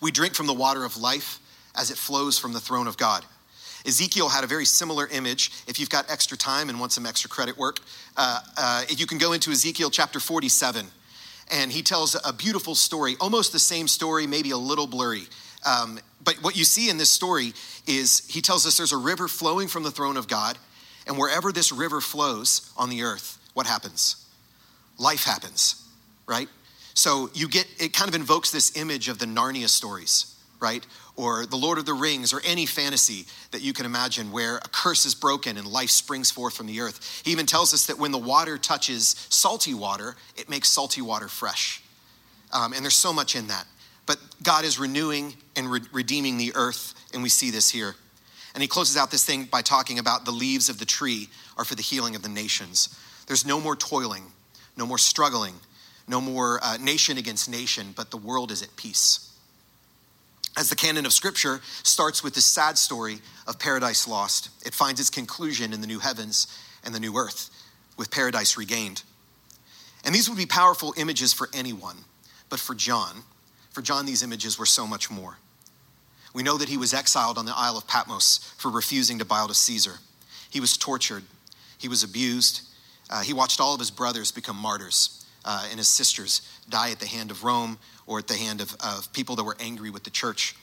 We 0.00 0.10
drink 0.10 0.34
from 0.34 0.46
the 0.46 0.54
water 0.54 0.84
of 0.84 0.96
life 0.96 1.38
as 1.74 1.90
it 1.90 1.96
flows 1.96 2.38
from 2.38 2.52
the 2.52 2.60
throne 2.60 2.86
of 2.86 2.96
God. 2.96 3.24
Ezekiel 3.86 4.28
had 4.28 4.44
a 4.44 4.46
very 4.46 4.64
similar 4.64 5.08
image. 5.08 5.50
If 5.66 5.80
you've 5.80 5.90
got 5.90 6.10
extra 6.10 6.36
time 6.36 6.68
and 6.68 6.78
want 6.78 6.92
some 6.92 7.06
extra 7.06 7.28
credit 7.28 7.56
work, 7.56 7.80
uh, 8.16 8.40
uh, 8.56 8.84
you 8.88 9.06
can 9.06 9.18
go 9.18 9.32
into 9.32 9.50
Ezekiel 9.50 9.90
chapter 9.90 10.20
47, 10.20 10.86
and 11.50 11.72
he 11.72 11.82
tells 11.82 12.16
a 12.24 12.32
beautiful 12.32 12.74
story, 12.74 13.16
almost 13.20 13.52
the 13.52 13.58
same 13.58 13.88
story, 13.88 14.26
maybe 14.26 14.50
a 14.52 14.56
little 14.56 14.86
blurry. 14.86 15.24
Um, 15.64 15.98
but 16.22 16.36
what 16.42 16.56
you 16.56 16.64
see 16.64 16.90
in 16.90 16.98
this 16.98 17.10
story 17.10 17.52
is 17.86 18.26
he 18.28 18.40
tells 18.40 18.66
us 18.66 18.76
there's 18.76 18.92
a 18.92 18.96
river 18.96 19.28
flowing 19.28 19.68
from 19.68 19.82
the 19.82 19.90
throne 19.90 20.16
of 20.16 20.28
God, 20.28 20.58
and 21.06 21.18
wherever 21.18 21.50
this 21.50 21.72
river 21.72 22.00
flows 22.00 22.70
on 22.76 22.88
the 22.88 23.02
earth, 23.02 23.38
what 23.54 23.66
happens? 23.66 24.24
Life 24.98 25.24
happens, 25.24 25.88
right? 26.26 26.48
So 26.94 27.30
you 27.34 27.48
get, 27.48 27.66
it 27.78 27.92
kind 27.92 28.08
of 28.08 28.14
invokes 28.14 28.50
this 28.50 28.76
image 28.76 29.08
of 29.08 29.18
the 29.18 29.26
Narnia 29.26 29.68
stories, 29.68 30.36
right? 30.60 30.86
Or 31.16 31.46
the 31.46 31.56
Lord 31.56 31.78
of 31.78 31.86
the 31.86 31.94
Rings, 31.94 32.32
or 32.32 32.40
any 32.44 32.66
fantasy 32.66 33.26
that 33.50 33.62
you 33.62 33.72
can 33.72 33.86
imagine 33.86 34.30
where 34.30 34.58
a 34.58 34.68
curse 34.68 35.04
is 35.04 35.14
broken 35.14 35.56
and 35.56 35.66
life 35.66 35.90
springs 35.90 36.30
forth 36.30 36.56
from 36.56 36.66
the 36.66 36.80
earth. 36.80 37.22
He 37.24 37.32
even 37.32 37.46
tells 37.46 37.72
us 37.72 37.86
that 37.86 37.98
when 37.98 38.12
the 38.12 38.18
water 38.18 38.58
touches 38.58 39.26
salty 39.28 39.74
water, 39.74 40.16
it 40.36 40.48
makes 40.48 40.68
salty 40.68 41.02
water 41.02 41.28
fresh. 41.28 41.82
Um, 42.52 42.72
and 42.72 42.82
there's 42.84 42.96
so 42.96 43.12
much 43.12 43.34
in 43.36 43.46
that. 43.48 43.66
But 44.04 44.18
God 44.42 44.64
is 44.64 44.78
renewing 44.78 45.34
and 45.56 45.70
re- 45.70 45.80
redeeming 45.92 46.36
the 46.36 46.52
earth, 46.54 46.94
and 47.14 47.22
we 47.22 47.28
see 47.28 47.50
this 47.50 47.70
here. 47.70 47.94
And 48.54 48.60
he 48.60 48.68
closes 48.68 48.96
out 48.98 49.10
this 49.10 49.24
thing 49.24 49.44
by 49.44 49.62
talking 49.62 49.98
about 49.98 50.26
the 50.26 50.30
leaves 50.30 50.68
of 50.68 50.78
the 50.78 50.84
tree 50.84 51.28
are 51.56 51.64
for 51.64 51.74
the 51.74 51.82
healing 51.82 52.14
of 52.14 52.22
the 52.22 52.28
nations. 52.28 52.98
There's 53.26 53.46
no 53.46 53.60
more 53.60 53.76
toiling, 53.76 54.24
no 54.76 54.84
more 54.84 54.98
struggling 54.98 55.54
no 56.08 56.20
more 56.20 56.60
uh, 56.62 56.76
nation 56.78 57.18
against 57.18 57.50
nation, 57.50 57.92
but 57.96 58.10
the 58.10 58.16
world 58.16 58.50
is 58.50 58.62
at 58.62 58.74
peace. 58.76 59.28
As 60.56 60.68
the 60.68 60.76
canon 60.76 61.06
of 61.06 61.12
Scripture 61.12 61.60
starts 61.82 62.22
with 62.22 62.34
the 62.34 62.40
sad 62.40 62.76
story 62.76 63.20
of 63.46 63.58
paradise 63.58 64.06
lost, 64.06 64.50
it 64.66 64.74
finds 64.74 65.00
its 65.00 65.08
conclusion 65.08 65.72
in 65.72 65.80
the 65.80 65.86
new 65.86 65.98
heavens 65.98 66.46
and 66.84 66.94
the 66.94 67.00
new 67.00 67.16
earth, 67.16 67.50
with 67.96 68.10
paradise 68.10 68.58
regained. 68.58 69.02
And 70.04 70.14
these 70.14 70.28
would 70.28 70.38
be 70.38 70.46
powerful 70.46 70.92
images 70.96 71.32
for 71.32 71.48
anyone, 71.54 71.96
but 72.50 72.60
for 72.60 72.74
John, 72.74 73.22
for 73.70 73.80
John, 73.80 74.04
these 74.04 74.22
images 74.22 74.58
were 74.58 74.66
so 74.66 74.86
much 74.86 75.10
more. 75.10 75.38
We 76.34 76.42
know 76.42 76.58
that 76.58 76.68
he 76.68 76.76
was 76.76 76.92
exiled 76.92 77.38
on 77.38 77.46
the 77.46 77.56
Isle 77.56 77.78
of 77.78 77.86
Patmos 77.86 78.54
for 78.58 78.70
refusing 78.70 79.18
to 79.20 79.24
bow 79.24 79.46
to 79.46 79.54
Caesar. 79.54 79.94
He 80.50 80.60
was 80.60 80.76
tortured, 80.76 81.24
he 81.78 81.88
was 81.88 82.02
abused, 82.02 82.62
uh, 83.08 83.22
he 83.22 83.32
watched 83.32 83.60
all 83.60 83.72
of 83.74 83.80
his 83.80 83.90
brothers 83.90 84.30
become 84.30 84.56
martyrs 84.56 85.21
uh, 85.44 85.66
and 85.70 85.78
his 85.78 85.88
sisters 85.88 86.42
die 86.68 86.90
at 86.90 87.00
the 87.00 87.06
hand 87.06 87.30
of 87.30 87.44
Rome 87.44 87.78
or 88.06 88.18
at 88.18 88.28
the 88.28 88.34
hand 88.34 88.60
of, 88.60 88.76
of 88.84 89.12
people 89.12 89.36
that 89.36 89.44
were 89.44 89.56
angry 89.60 89.90
with 89.90 90.04
the 90.04 90.10
church. 90.10 90.54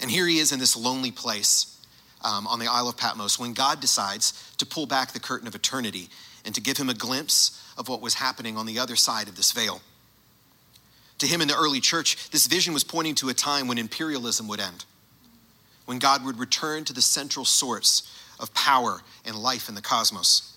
And 0.00 0.10
here 0.10 0.26
he 0.26 0.38
is 0.38 0.52
in 0.52 0.58
this 0.58 0.76
lonely 0.76 1.10
place 1.10 1.78
um, 2.24 2.46
on 2.46 2.58
the 2.58 2.66
Isle 2.66 2.88
of 2.88 2.96
Patmos 2.96 3.38
when 3.38 3.54
God 3.54 3.80
decides 3.80 4.54
to 4.58 4.66
pull 4.66 4.86
back 4.86 5.12
the 5.12 5.20
curtain 5.20 5.48
of 5.48 5.54
eternity 5.54 6.08
and 6.44 6.54
to 6.54 6.60
give 6.60 6.76
him 6.76 6.88
a 6.88 6.94
glimpse 6.94 7.62
of 7.76 7.88
what 7.88 8.00
was 8.00 8.14
happening 8.14 8.56
on 8.56 8.66
the 8.66 8.78
other 8.78 8.96
side 8.96 9.28
of 9.28 9.36
this 9.36 9.52
veil. 9.52 9.80
To 11.18 11.26
him 11.26 11.40
in 11.40 11.48
the 11.48 11.56
early 11.56 11.80
church, 11.80 12.30
this 12.30 12.46
vision 12.46 12.74
was 12.74 12.84
pointing 12.84 13.14
to 13.16 13.28
a 13.28 13.34
time 13.34 13.68
when 13.68 13.78
imperialism 13.78 14.48
would 14.48 14.60
end, 14.60 14.84
when 15.86 15.98
God 15.98 16.24
would 16.24 16.38
return 16.38 16.84
to 16.84 16.92
the 16.92 17.02
central 17.02 17.44
source 17.44 18.10
of 18.38 18.52
power 18.52 19.00
and 19.24 19.34
life 19.34 19.68
in 19.68 19.74
the 19.74 19.82
cosmos. 19.82 20.55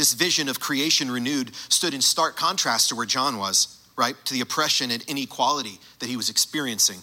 This 0.00 0.14
vision 0.14 0.48
of 0.48 0.60
creation 0.60 1.10
renewed 1.10 1.54
stood 1.68 1.92
in 1.92 2.00
stark 2.00 2.34
contrast 2.34 2.88
to 2.88 2.96
where 2.96 3.04
John 3.04 3.36
was, 3.36 3.76
right? 3.96 4.16
To 4.24 4.32
the 4.32 4.40
oppression 4.40 4.90
and 4.90 5.02
inequality 5.02 5.78
that 5.98 6.08
he 6.08 6.16
was 6.16 6.30
experiencing. 6.30 7.00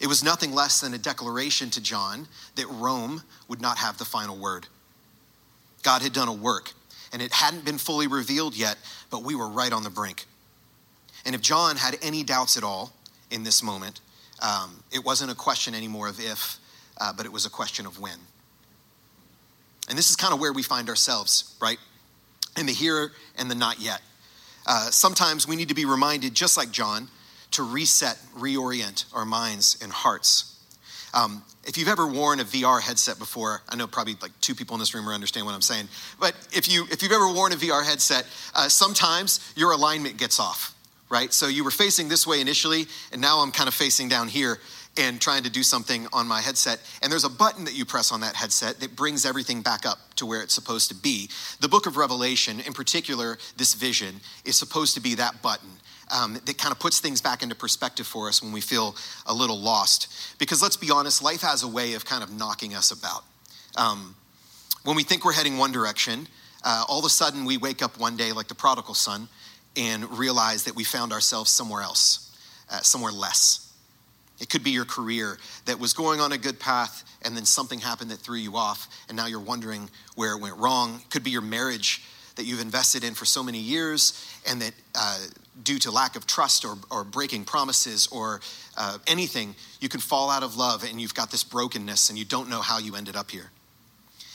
It 0.00 0.08
was 0.08 0.24
nothing 0.24 0.52
less 0.52 0.80
than 0.80 0.94
a 0.94 0.98
declaration 0.98 1.70
to 1.70 1.80
John 1.80 2.26
that 2.56 2.66
Rome 2.66 3.22
would 3.46 3.60
not 3.60 3.78
have 3.78 3.98
the 3.98 4.04
final 4.04 4.36
word. 4.36 4.66
God 5.84 6.02
had 6.02 6.12
done 6.12 6.26
a 6.26 6.32
work, 6.32 6.72
and 7.12 7.22
it 7.22 7.32
hadn't 7.32 7.64
been 7.64 7.78
fully 7.78 8.08
revealed 8.08 8.56
yet, 8.56 8.78
but 9.08 9.22
we 9.22 9.36
were 9.36 9.46
right 9.46 9.72
on 9.72 9.84
the 9.84 9.88
brink. 9.88 10.24
And 11.24 11.36
if 11.36 11.40
John 11.40 11.76
had 11.76 11.98
any 12.02 12.24
doubts 12.24 12.56
at 12.56 12.64
all 12.64 12.92
in 13.30 13.44
this 13.44 13.62
moment, 13.62 14.00
um, 14.40 14.82
it 14.90 15.04
wasn't 15.04 15.30
a 15.30 15.36
question 15.36 15.72
anymore 15.72 16.08
of 16.08 16.18
if, 16.18 16.58
uh, 17.00 17.12
but 17.12 17.26
it 17.26 17.32
was 17.32 17.46
a 17.46 17.50
question 17.50 17.86
of 17.86 18.00
when. 18.00 18.18
And 19.88 19.96
this 19.96 20.10
is 20.10 20.16
kind 20.16 20.34
of 20.34 20.40
where 20.40 20.52
we 20.52 20.64
find 20.64 20.88
ourselves, 20.88 21.54
right? 21.60 21.78
In 22.56 22.66
the 22.66 22.72
here 22.72 23.12
and 23.38 23.50
the 23.50 23.54
not 23.54 23.80
yet. 23.80 24.00
Uh, 24.66 24.90
sometimes 24.90 25.48
we 25.48 25.56
need 25.56 25.68
to 25.68 25.74
be 25.74 25.84
reminded, 25.84 26.34
just 26.34 26.56
like 26.56 26.70
John, 26.70 27.08
to 27.52 27.62
reset, 27.62 28.18
reorient 28.36 29.04
our 29.14 29.24
minds 29.24 29.78
and 29.82 29.92
hearts. 29.92 30.58
Um, 31.14 31.42
if 31.64 31.76
you've 31.76 31.88
ever 31.88 32.06
worn 32.06 32.40
a 32.40 32.44
VR 32.44 32.80
headset 32.80 33.18
before, 33.18 33.62
I 33.68 33.76
know 33.76 33.86
probably 33.86 34.16
like 34.20 34.32
two 34.40 34.54
people 34.54 34.74
in 34.74 34.80
this 34.80 34.94
room 34.94 35.06
understand 35.08 35.46
what 35.46 35.54
I'm 35.54 35.62
saying, 35.62 35.88
but 36.18 36.34
if, 36.52 36.70
you, 36.70 36.86
if 36.90 37.02
you've 37.02 37.12
ever 37.12 37.30
worn 37.32 37.52
a 37.52 37.56
VR 37.56 37.84
headset, 37.84 38.26
uh, 38.54 38.68
sometimes 38.68 39.52
your 39.54 39.72
alignment 39.72 40.16
gets 40.16 40.40
off, 40.40 40.74
right? 41.10 41.32
So 41.32 41.48
you 41.48 41.64
were 41.64 41.70
facing 41.70 42.08
this 42.08 42.26
way 42.26 42.40
initially, 42.40 42.86
and 43.12 43.20
now 43.20 43.40
I'm 43.40 43.52
kind 43.52 43.68
of 43.68 43.74
facing 43.74 44.08
down 44.08 44.28
here 44.28 44.58
and 44.96 45.20
trying 45.20 45.42
to 45.42 45.50
do 45.50 45.62
something 45.62 46.06
on 46.12 46.26
my 46.28 46.40
headset. 46.40 46.80
And 47.02 47.10
there's 47.10 47.24
a 47.24 47.30
button 47.30 47.64
that 47.64 47.74
you 47.74 47.84
press 47.84 48.12
on 48.12 48.20
that 48.20 48.36
headset 48.36 48.80
that 48.80 48.94
brings 48.94 49.24
everything 49.24 49.62
back 49.62 49.86
up 49.86 49.98
to 50.16 50.26
where 50.26 50.42
it's 50.42 50.54
supposed 50.54 50.88
to 50.88 50.94
be. 50.94 51.30
The 51.60 51.68
book 51.68 51.86
of 51.86 51.96
Revelation, 51.96 52.60
in 52.60 52.74
particular, 52.74 53.38
this 53.56 53.74
vision, 53.74 54.20
is 54.44 54.56
supposed 54.56 54.94
to 54.94 55.00
be 55.00 55.14
that 55.14 55.40
button. 55.40 55.70
Um, 56.14 56.34
that 56.44 56.58
kind 56.58 56.72
of 56.72 56.78
puts 56.78 57.00
things 57.00 57.22
back 57.22 57.42
into 57.42 57.54
perspective 57.54 58.06
for 58.06 58.28
us 58.28 58.42
when 58.42 58.52
we 58.52 58.60
feel 58.60 58.94
a 59.26 59.32
little 59.32 59.58
lost. 59.58 60.38
Because 60.38 60.60
let's 60.60 60.76
be 60.76 60.90
honest, 60.90 61.22
life 61.22 61.40
has 61.40 61.62
a 61.62 61.68
way 61.68 61.94
of 61.94 62.04
kind 62.04 62.22
of 62.22 62.30
knocking 62.30 62.74
us 62.74 62.90
about. 62.90 63.24
Um, 63.76 64.14
when 64.84 64.94
we 64.94 65.04
think 65.04 65.24
we're 65.24 65.32
heading 65.32 65.56
one 65.56 65.72
direction, 65.72 66.26
uh, 66.64 66.84
all 66.86 66.98
of 66.98 67.04
a 67.06 67.08
sudden 67.08 67.46
we 67.46 67.56
wake 67.56 67.82
up 67.82 67.98
one 67.98 68.16
day 68.16 68.32
like 68.32 68.48
the 68.48 68.54
prodigal 68.54 68.94
son 68.94 69.28
and 69.74 70.18
realize 70.18 70.64
that 70.64 70.76
we 70.76 70.84
found 70.84 71.12
ourselves 71.12 71.50
somewhere 71.50 71.80
else, 71.80 72.36
uh, 72.70 72.80
somewhere 72.82 73.12
less. 73.12 73.71
It 74.42 74.50
could 74.50 74.64
be 74.64 74.72
your 74.72 74.84
career 74.84 75.38
that 75.66 75.78
was 75.78 75.92
going 75.92 76.20
on 76.20 76.32
a 76.32 76.36
good 76.36 76.58
path 76.58 77.04
and 77.24 77.36
then 77.36 77.44
something 77.44 77.78
happened 77.78 78.10
that 78.10 78.16
threw 78.16 78.36
you 78.36 78.56
off 78.56 78.88
and 79.08 79.16
now 79.16 79.26
you're 79.26 79.38
wondering 79.38 79.88
where 80.16 80.32
it 80.32 80.40
went 80.40 80.56
wrong. 80.56 80.96
It 80.96 81.10
could 81.10 81.22
be 81.22 81.30
your 81.30 81.42
marriage 81.42 82.02
that 82.34 82.44
you've 82.44 82.60
invested 82.60 83.04
in 83.04 83.14
for 83.14 83.24
so 83.24 83.44
many 83.44 83.60
years 83.60 84.20
and 84.50 84.60
that 84.60 84.72
uh, 84.96 85.18
due 85.62 85.78
to 85.78 85.92
lack 85.92 86.16
of 86.16 86.26
trust 86.26 86.64
or, 86.64 86.74
or 86.90 87.04
breaking 87.04 87.44
promises 87.44 88.08
or 88.08 88.40
uh, 88.76 88.98
anything, 89.06 89.54
you 89.78 89.88
can 89.88 90.00
fall 90.00 90.28
out 90.28 90.42
of 90.42 90.56
love 90.56 90.82
and 90.82 91.00
you've 91.00 91.14
got 91.14 91.30
this 91.30 91.44
brokenness 91.44 92.10
and 92.10 92.18
you 92.18 92.24
don't 92.24 92.50
know 92.50 92.62
how 92.62 92.80
you 92.80 92.96
ended 92.96 93.14
up 93.14 93.30
here. 93.30 93.52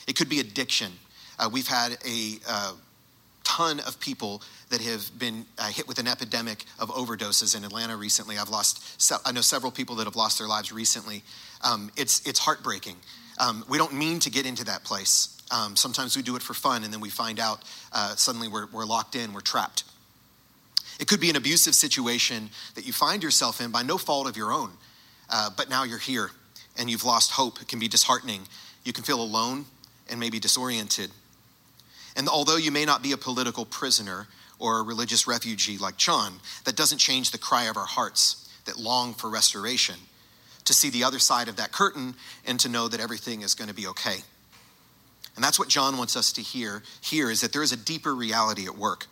It 0.08 0.16
could 0.16 0.30
be 0.30 0.40
addiction. 0.40 0.94
Uh, 1.38 1.50
we've 1.52 1.68
had 1.68 1.98
a 2.08 2.36
uh, 2.48 2.72
ton 3.48 3.80
of 3.80 3.98
people 4.02 4.42
that 4.70 4.82
have 4.82 5.10
been 5.18 5.46
uh, 5.58 5.70
hit 5.70 5.88
with 5.88 6.00
an 6.00 6.08
epidemic 6.08 6.66
of 6.80 6.90
overdoses 6.90 7.56
in 7.56 7.64
Atlanta 7.64 7.96
recently. 7.96 8.38
I've 8.38 8.50
lost, 8.50 9.02
se- 9.02 9.16
I 9.26 9.32
know 9.32 9.40
several 9.40 9.72
people 9.72 9.96
that 9.96 10.04
have 10.04 10.18
lost 10.18 10.38
their 10.38 10.50
lives 10.50 10.74
recently. 10.74 11.24
Um, 11.64 11.90
it's, 11.96 12.28
it's 12.28 12.40
heartbreaking. 12.40 12.98
Um, 13.40 13.64
we 13.70 13.78
don't 13.78 13.94
mean 13.94 14.20
to 14.20 14.30
get 14.30 14.46
into 14.46 14.66
that 14.66 14.84
place. 14.84 15.42
Um, 15.50 15.78
sometimes 15.78 16.18
we 16.18 16.24
do 16.24 16.36
it 16.36 16.42
for 16.42 16.54
fun 16.54 16.84
and 16.84 16.92
then 16.92 17.00
we 17.00 17.10
find 17.10 17.40
out 17.40 17.64
uh, 17.94 18.16
suddenly 18.16 18.50
we're, 18.50 18.68
we're 18.74 18.86
locked 18.86 19.16
in, 19.16 19.32
we're 19.32 19.40
trapped. 19.40 19.86
It 21.00 21.08
could 21.08 21.22
be 21.22 21.30
an 21.30 21.38
abusive 21.38 21.74
situation 21.74 22.50
that 22.76 22.86
you 22.86 22.92
find 22.92 23.24
yourself 23.24 23.62
in 23.62 23.72
by 23.72 23.82
no 23.82 23.98
fault 23.98 24.28
of 24.28 24.36
your 24.36 24.52
own, 24.52 24.72
uh, 25.30 25.52
but 25.56 25.70
now 25.70 25.86
you're 25.86 26.00
here 26.00 26.32
and 26.78 26.90
you've 26.90 27.06
lost 27.06 27.32
hope. 27.32 27.62
It 27.62 27.70
can 27.70 27.80
be 27.80 27.88
disheartening. 27.88 28.42
You 28.84 28.92
can 28.92 29.06
feel 29.06 29.22
alone 29.22 29.66
and 30.10 30.20
maybe 30.20 30.38
disoriented. 30.38 31.12
And 32.18 32.28
although 32.28 32.58
you 32.58 32.72
may 32.72 32.84
not 32.84 33.04
be 33.04 33.14
a 33.14 33.18
political 33.18 33.64
prisoner 33.64 34.28
or 34.60 34.80
a 34.80 34.84
religious 34.84 35.28
refugee 35.28 35.78
like 35.78 35.98
John, 35.98 36.40
that 36.66 36.76
doesn't 36.76 36.98
change 36.98 37.32
the 37.32 37.38
cry 37.38 37.66
of 37.66 37.78
our 37.78 37.86
hearts 37.86 38.50
that 38.66 38.78
long 38.78 39.14
for 39.14 39.30
restoration, 39.30 39.96
to 40.66 40.74
see 40.74 40.90
the 40.90 41.04
other 41.04 41.20
side 41.20 41.48
of 41.48 41.56
that 41.56 41.72
curtain 41.72 42.16
and 42.46 42.60
to 42.60 42.68
know 42.68 42.88
that 42.90 43.00
everything 43.00 43.42
is 43.42 43.56
going 43.56 43.70
to 43.70 43.74
be 43.74 43.88
okay. 43.88 44.18
And 45.36 45.44
that's 45.44 45.60
what 45.60 45.70
John 45.70 45.98
wants 45.98 46.18
us 46.18 46.34
to 46.34 46.42
hear 46.42 46.84
here 47.00 47.30
is 47.30 47.42
that 47.42 47.54
there 47.54 47.64
is 47.64 47.72
a 47.72 47.78
deeper 47.78 48.14
reality 48.14 48.66
at 48.66 48.76
work. 48.76 49.06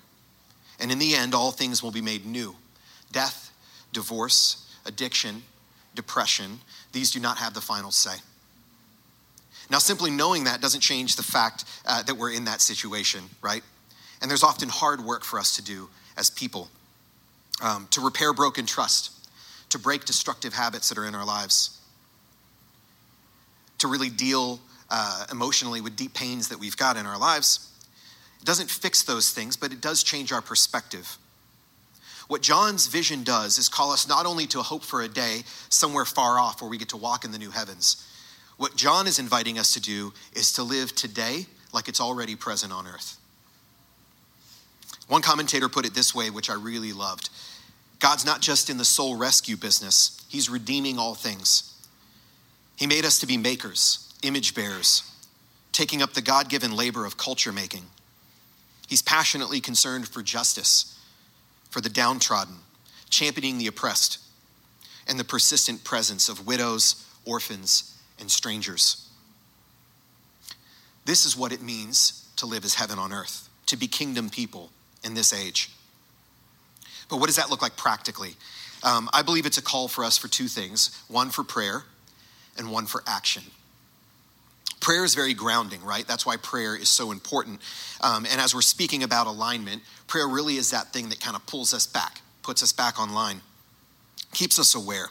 And 0.80 0.92
in 0.92 1.00
the 1.00 1.16
end, 1.16 1.34
all 1.34 1.52
things 1.52 1.82
will 1.82 1.92
be 1.92 2.02
made 2.02 2.26
new. 2.26 2.56
Death, 3.12 3.52
divorce, 3.94 4.70
addiction, 4.86 5.44
depression, 5.94 6.60
these 6.92 7.12
do 7.12 7.20
not 7.20 7.38
have 7.38 7.54
the 7.54 7.62
final 7.62 7.92
say. 7.92 8.18
Now, 9.70 9.80
simply 9.80 10.12
knowing 10.12 10.44
that 10.44 10.62
doesn't 10.62 10.82
change 10.82 11.16
the 11.16 11.24
fact 11.24 11.66
uh, 11.86 12.04
that 12.04 12.16
we're 12.16 12.32
in 12.32 12.46
that 12.46 12.62
situation, 12.62 13.24
right? 13.42 13.64
And 14.22 14.30
there's 14.30 14.44
often 14.44 14.70
hard 14.70 15.02
work 15.02 15.24
for 15.24 15.40
us 15.40 15.56
to 15.56 15.64
do 15.64 15.90
as 16.18 16.30
people 16.30 16.70
um, 17.62 17.88
to 17.92 18.02
repair 18.02 18.34
broken 18.34 18.66
trust, 18.66 19.12
to 19.70 19.80
break 19.80 20.06
destructive 20.06 20.54
habits 20.54 20.90
that 20.90 20.98
are 20.98 21.06
in 21.06 21.16
our 21.16 21.26
lives, 21.26 21.80
to 23.80 23.88
really 23.88 24.10
deal 24.10 24.60
uh, 24.90 25.26
emotionally 25.32 25.82
with 25.82 25.96
deep 25.96 26.14
pains 26.14 26.50
that 26.50 26.60
we've 26.60 26.78
got 26.78 26.98
in 26.98 27.06
our 27.06 27.18
lives. 27.18 27.72
It 28.40 28.46
doesn't 28.46 28.70
fix 28.70 29.04
those 29.04 29.32
things, 29.32 29.56
but 29.58 29.72
it 29.72 29.82
does 29.82 30.04
change 30.04 30.32
our 30.32 30.42
perspective. 30.42 31.18
What 32.28 32.42
John's 32.42 32.88
vision 32.88 33.24
does 33.24 33.58
is 33.58 33.70
call 33.70 33.92
us 33.92 34.08
not 34.08 34.26
only 34.26 34.48
to 34.48 34.62
hope 34.62 34.84
for 34.84 35.02
a 35.02 35.08
day 35.08 35.44
somewhere 35.70 36.06
far 36.06 36.40
off 36.40 36.62
where 36.62 36.70
we 36.70 36.78
get 36.78 36.90
to 36.90 36.98
walk 36.98 37.24
in 37.24 37.32
the 37.32 37.38
new 37.38 37.52
heavens, 37.52 38.04
what 38.58 38.76
John 38.76 39.08
is 39.08 39.20
inviting 39.20 39.60
us 39.60 39.74
to 39.74 39.82
do 39.82 40.14
is 40.34 40.54
to 40.54 40.64
live 40.64 40.96
today 40.96 41.46
like 41.74 41.88
it's 41.88 42.00
already 42.00 42.36
present 42.36 42.72
on 42.72 42.88
earth. 42.88 43.18
One 45.08 45.22
commentator 45.22 45.70
put 45.70 45.86
it 45.86 45.94
this 45.94 46.16
way, 46.16 46.30
which 46.30 46.50
I 46.50 46.54
really 46.54 46.94
loved 46.94 47.30
God's 48.00 48.26
not 48.26 48.42
just 48.42 48.70
in 48.70 48.78
the 48.78 48.86
soul 48.86 49.16
rescue 49.16 49.58
business, 49.58 50.24
He's 50.30 50.50
redeeming 50.50 51.00
all 51.00 51.16
things. 51.16 51.74
He 52.76 52.88
made 52.88 53.06
us 53.06 53.20
to 53.20 53.26
be 53.26 53.38
makers, 53.38 54.14
image 54.22 54.54
bearers, 54.54 55.10
taking 55.72 56.02
up 56.02 56.14
the 56.14 56.22
God 56.22 56.50
given 56.50 56.76
labor 56.76 57.06
of 57.06 57.18
culture 57.18 57.54
making. 57.54 57.86
He's 58.88 59.02
passionately 59.02 59.62
concerned 59.62 60.08
for 60.08 60.22
justice, 60.22 61.00
for 61.70 61.80
the 61.82 61.90
downtrodden, 61.90 62.58
championing 63.10 63.58
the 63.58 63.68
oppressed, 63.68 64.20
and 65.08 65.20
the 65.20 65.24
persistent 65.24 65.84
presence 65.84 66.28
of 66.28 66.46
widows, 66.46 67.06
orphans, 67.26 67.95
and 68.20 68.30
strangers. 68.30 69.10
This 71.06 71.26
is 71.26 71.38
what 71.38 71.52
it 71.52 71.62
means 71.62 72.28
to 72.38 72.46
live 72.46 72.66
as 72.66 72.76
heaven 72.76 73.00
on 73.00 73.14
earth, 73.14 73.50
to 73.68 73.78
be 73.78 73.88
kingdom 73.88 74.30
people 74.30 74.72
in 75.04 75.14
this 75.14 75.34
age. 75.34 75.70
But 77.10 77.18
what 77.18 77.28
does 77.28 77.36
that 77.36 77.50
look 77.50 77.62
like 77.62 77.78
practically? 77.78 78.36
Um, 78.84 79.10
I 79.14 79.22
believe 79.22 79.46
it's 79.46 79.58
a 79.58 79.62
call 79.62 79.88
for 79.88 80.04
us 80.04 80.18
for 80.18 80.28
two 80.28 80.48
things 80.48 81.02
one 81.08 81.30
for 81.30 81.44
prayer 81.44 81.84
and 82.58 82.72
one 82.72 82.86
for 82.86 83.04
action. 83.08 83.44
Prayer 84.80 85.04
is 85.04 85.16
very 85.16 85.34
grounding, 85.34 85.84
right? 85.84 86.06
That's 86.08 86.26
why 86.26 86.38
prayer 86.38 86.76
is 86.76 86.90
so 86.90 87.12
important. 87.12 87.60
Um, 88.02 88.26
and 88.30 88.40
as 88.40 88.54
we're 88.54 88.62
speaking 88.62 89.02
about 89.02 89.26
alignment, 89.26 89.82
prayer 90.08 90.28
really 90.28 90.58
is 90.58 90.72
that 90.72 90.94
thing 90.94 91.10
that 91.10 91.20
kind 91.20 91.36
of 91.36 91.46
pulls 91.48 91.74
us 91.74 91.88
back, 91.88 92.22
puts 92.44 92.62
us 92.62 92.72
back 92.72 93.00
online, 93.00 93.42
keeps 94.34 94.60
us 94.60 94.76
aware. 94.76 95.08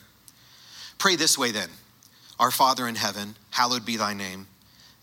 Pray 0.98 1.16
this 1.16 1.36
way 1.36 1.50
then 1.50 1.70
our 2.38 2.50
Father 2.50 2.88
in 2.88 2.94
heaven, 2.94 3.36
hallowed 3.50 3.84
be 3.84 3.96
thy 3.96 4.14
name. 4.14 4.46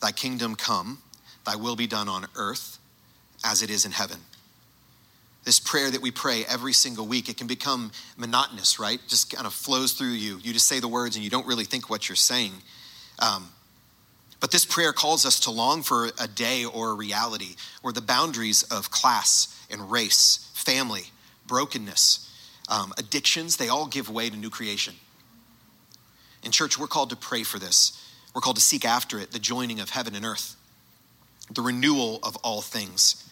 Thy 0.01 0.11
kingdom 0.11 0.55
come, 0.55 0.99
thy 1.45 1.55
will 1.55 1.75
be 1.75 1.87
done 1.87 2.09
on 2.09 2.27
earth 2.35 2.79
as 3.45 3.61
it 3.61 3.69
is 3.69 3.85
in 3.85 3.91
heaven. 3.91 4.17
This 5.43 5.59
prayer 5.59 5.89
that 5.89 6.01
we 6.01 6.11
pray 6.11 6.45
every 6.47 6.73
single 6.73 7.07
week, 7.07 7.27
it 7.27 7.37
can 7.37 7.47
become 7.47 7.91
monotonous, 8.15 8.79
right? 8.79 8.99
Just 9.07 9.33
kind 9.33 9.47
of 9.47 9.53
flows 9.53 9.93
through 9.93 10.09
you. 10.09 10.37
You 10.37 10.53
just 10.53 10.67
say 10.67 10.79
the 10.79 10.87
words 10.87 11.15
and 11.15 11.23
you 11.23 11.31
don't 11.31 11.47
really 11.47 11.63
think 11.63 11.89
what 11.89 12.07
you're 12.07 12.15
saying. 12.15 12.51
Um, 13.19 13.49
but 14.39 14.51
this 14.51 14.65
prayer 14.65 14.91
calls 14.93 15.25
us 15.25 15.39
to 15.41 15.51
long 15.51 15.83
for 15.83 16.09
a 16.19 16.27
day 16.27 16.65
or 16.65 16.91
a 16.91 16.93
reality 16.93 17.55
where 17.81 17.93
the 17.93 18.01
boundaries 18.01 18.63
of 18.63 18.91
class 18.91 19.65
and 19.71 19.91
race, 19.91 20.49
family, 20.53 21.05
brokenness, 21.47 22.27
um, 22.69 22.93
addictions, 22.97 23.57
they 23.57 23.69
all 23.69 23.87
give 23.87 24.09
way 24.09 24.29
to 24.29 24.35
new 24.35 24.49
creation. 24.49 24.95
In 26.43 26.51
church, 26.51 26.77
we're 26.79 26.87
called 26.87 27.09
to 27.11 27.15
pray 27.15 27.43
for 27.43 27.59
this. 27.59 28.03
We're 28.33 28.41
called 28.41 28.55
to 28.55 28.61
seek 28.61 28.85
after 28.85 29.19
it, 29.19 29.31
the 29.31 29.39
joining 29.39 29.79
of 29.79 29.89
heaven 29.91 30.15
and 30.15 30.25
earth, 30.25 30.55
the 31.53 31.61
renewal 31.61 32.19
of 32.23 32.35
all 32.37 32.61
things. 32.61 33.27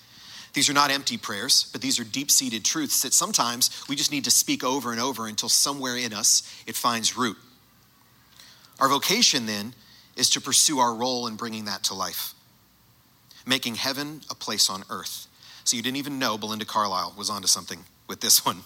These 0.53 0.69
are 0.69 0.73
not 0.73 0.91
empty 0.91 1.17
prayers, 1.17 1.69
but 1.71 1.81
these 1.81 1.99
are 1.99 2.03
deep 2.03 2.31
seated 2.31 2.65
truths 2.65 3.01
that 3.03 3.13
sometimes 3.13 3.69
we 3.87 3.95
just 3.95 4.11
need 4.11 4.25
to 4.25 4.31
speak 4.31 4.63
over 4.63 4.91
and 4.91 4.99
over 4.99 5.27
until 5.27 5.49
somewhere 5.49 5.95
in 5.95 6.13
us 6.13 6.43
it 6.67 6.75
finds 6.75 7.15
root. 7.17 7.37
Our 8.79 8.89
vocation 8.89 9.45
then 9.45 9.73
is 10.15 10.29
to 10.31 10.41
pursue 10.41 10.79
our 10.79 10.93
role 10.93 11.27
in 11.27 11.35
bringing 11.35 11.65
that 11.65 11.83
to 11.85 11.93
life. 11.93 12.33
making 13.45 13.75
heaven 13.75 14.21
a 14.29 14.35
place 14.35 14.69
on 14.69 14.83
earth. 14.89 15.27
So 15.63 15.75
you 15.75 15.81
didn't 15.83 15.97
even 15.97 16.19
know 16.19 16.37
Belinda 16.37 16.65
Carlisle 16.65 17.15
was 17.17 17.29
onto 17.29 17.47
something 17.47 17.79
with 18.07 18.21
this 18.21 18.45
one. 18.45 18.61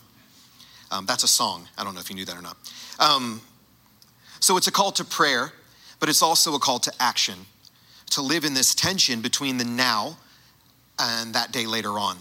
Um, 0.91 1.05
that's 1.05 1.23
a 1.23 1.27
song. 1.27 1.67
I 1.77 1.83
don't 1.83 1.93
know 1.93 2.01
if 2.01 2.09
you 2.09 2.15
knew 2.15 2.25
that 2.25 2.35
or 2.37 2.41
not. 2.41 2.57
Um, 2.99 3.41
so 4.43 4.57
it's 4.57 4.67
a 4.67 4.73
call 4.73 4.91
to 4.91 5.05
prayer, 5.05 5.53
but 6.01 6.09
it's 6.09 6.21
also 6.21 6.53
a 6.53 6.59
call 6.59 6.77
to 6.77 6.91
action, 6.99 7.35
to 8.09 8.21
live 8.21 8.43
in 8.43 8.53
this 8.53 8.75
tension 8.75 9.21
between 9.21 9.57
the 9.57 9.63
now 9.63 10.17
and 10.99 11.33
that 11.33 11.53
day 11.53 11.65
later 11.65 11.97
on. 11.97 12.17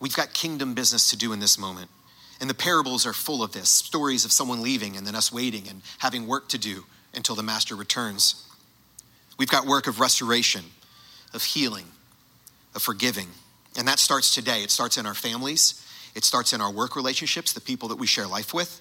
We've 0.00 0.16
got 0.16 0.32
kingdom 0.34 0.74
business 0.74 1.08
to 1.10 1.16
do 1.16 1.32
in 1.32 1.38
this 1.38 1.56
moment. 1.56 1.88
And 2.40 2.50
the 2.50 2.54
parables 2.54 3.06
are 3.06 3.12
full 3.12 3.44
of 3.44 3.52
this 3.52 3.68
stories 3.68 4.24
of 4.24 4.32
someone 4.32 4.60
leaving 4.60 4.96
and 4.96 5.06
then 5.06 5.14
us 5.14 5.32
waiting 5.32 5.68
and 5.68 5.82
having 5.98 6.26
work 6.26 6.48
to 6.48 6.58
do 6.58 6.84
until 7.14 7.36
the 7.36 7.44
master 7.44 7.76
returns. 7.76 8.44
We've 9.38 9.48
got 9.48 9.66
work 9.66 9.86
of 9.86 10.00
restoration, 10.00 10.64
of 11.32 11.44
healing, 11.44 11.86
of 12.74 12.82
forgiving. 12.82 13.28
And 13.78 13.86
that 13.86 14.00
starts 14.00 14.34
today. 14.34 14.64
It 14.64 14.72
starts 14.72 14.98
in 14.98 15.06
our 15.06 15.14
families, 15.14 15.86
it 16.16 16.24
starts 16.24 16.52
in 16.52 16.60
our 16.60 16.72
work 16.72 16.96
relationships, 16.96 17.52
the 17.52 17.60
people 17.60 17.88
that 17.90 18.00
we 18.00 18.08
share 18.08 18.26
life 18.26 18.52
with. 18.52 18.80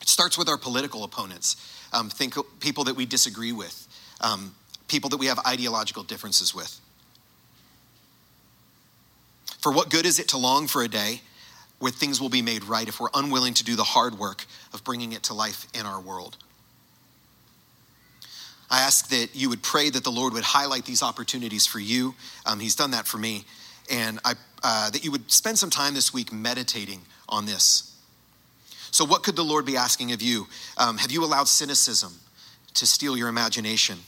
It 0.00 0.08
starts 0.08 0.38
with 0.38 0.48
our 0.48 0.58
political 0.58 1.04
opponents, 1.04 1.56
um, 1.92 2.10
think 2.10 2.34
people 2.60 2.84
that 2.84 2.96
we 2.96 3.06
disagree 3.06 3.52
with, 3.52 3.86
um, 4.20 4.54
people 4.86 5.10
that 5.10 5.16
we 5.16 5.26
have 5.26 5.38
ideological 5.46 6.02
differences 6.02 6.54
with. 6.54 6.80
For 9.58 9.72
what 9.72 9.90
good 9.90 10.06
is 10.06 10.18
it 10.18 10.28
to 10.28 10.38
long 10.38 10.66
for 10.66 10.82
a 10.82 10.88
day 10.88 11.20
where 11.78 11.92
things 11.92 12.20
will 12.20 12.28
be 12.28 12.42
made 12.42 12.64
right 12.64 12.88
if 12.88 13.00
we're 13.00 13.08
unwilling 13.14 13.54
to 13.54 13.64
do 13.64 13.76
the 13.76 13.84
hard 13.84 14.18
work 14.18 14.46
of 14.72 14.84
bringing 14.84 15.12
it 15.12 15.24
to 15.24 15.34
life 15.34 15.66
in 15.74 15.84
our 15.84 16.00
world? 16.00 16.36
I 18.70 18.80
ask 18.82 19.08
that 19.08 19.34
you 19.34 19.48
would 19.48 19.62
pray 19.62 19.88
that 19.90 20.04
the 20.04 20.10
Lord 20.10 20.34
would 20.34 20.44
highlight 20.44 20.84
these 20.84 21.02
opportunities 21.02 21.66
for 21.66 21.80
you. 21.80 22.14
Um, 22.44 22.60
he's 22.60 22.76
done 22.76 22.90
that 22.90 23.06
for 23.06 23.16
me. 23.16 23.44
And 23.90 24.20
I, 24.24 24.34
uh, 24.62 24.90
that 24.90 25.04
you 25.04 25.10
would 25.10 25.30
spend 25.30 25.58
some 25.58 25.70
time 25.70 25.94
this 25.94 26.12
week 26.12 26.32
meditating 26.32 27.00
on 27.28 27.46
this. 27.46 27.87
So, 28.90 29.04
what 29.04 29.22
could 29.22 29.36
the 29.36 29.44
Lord 29.44 29.66
be 29.66 29.76
asking 29.76 30.12
of 30.12 30.22
you? 30.22 30.46
Um, 30.76 30.98
have 30.98 31.10
you 31.10 31.24
allowed 31.24 31.48
cynicism 31.48 32.12
to 32.74 32.86
steal 32.86 33.16
your 33.16 33.28
imagination? 33.28 33.98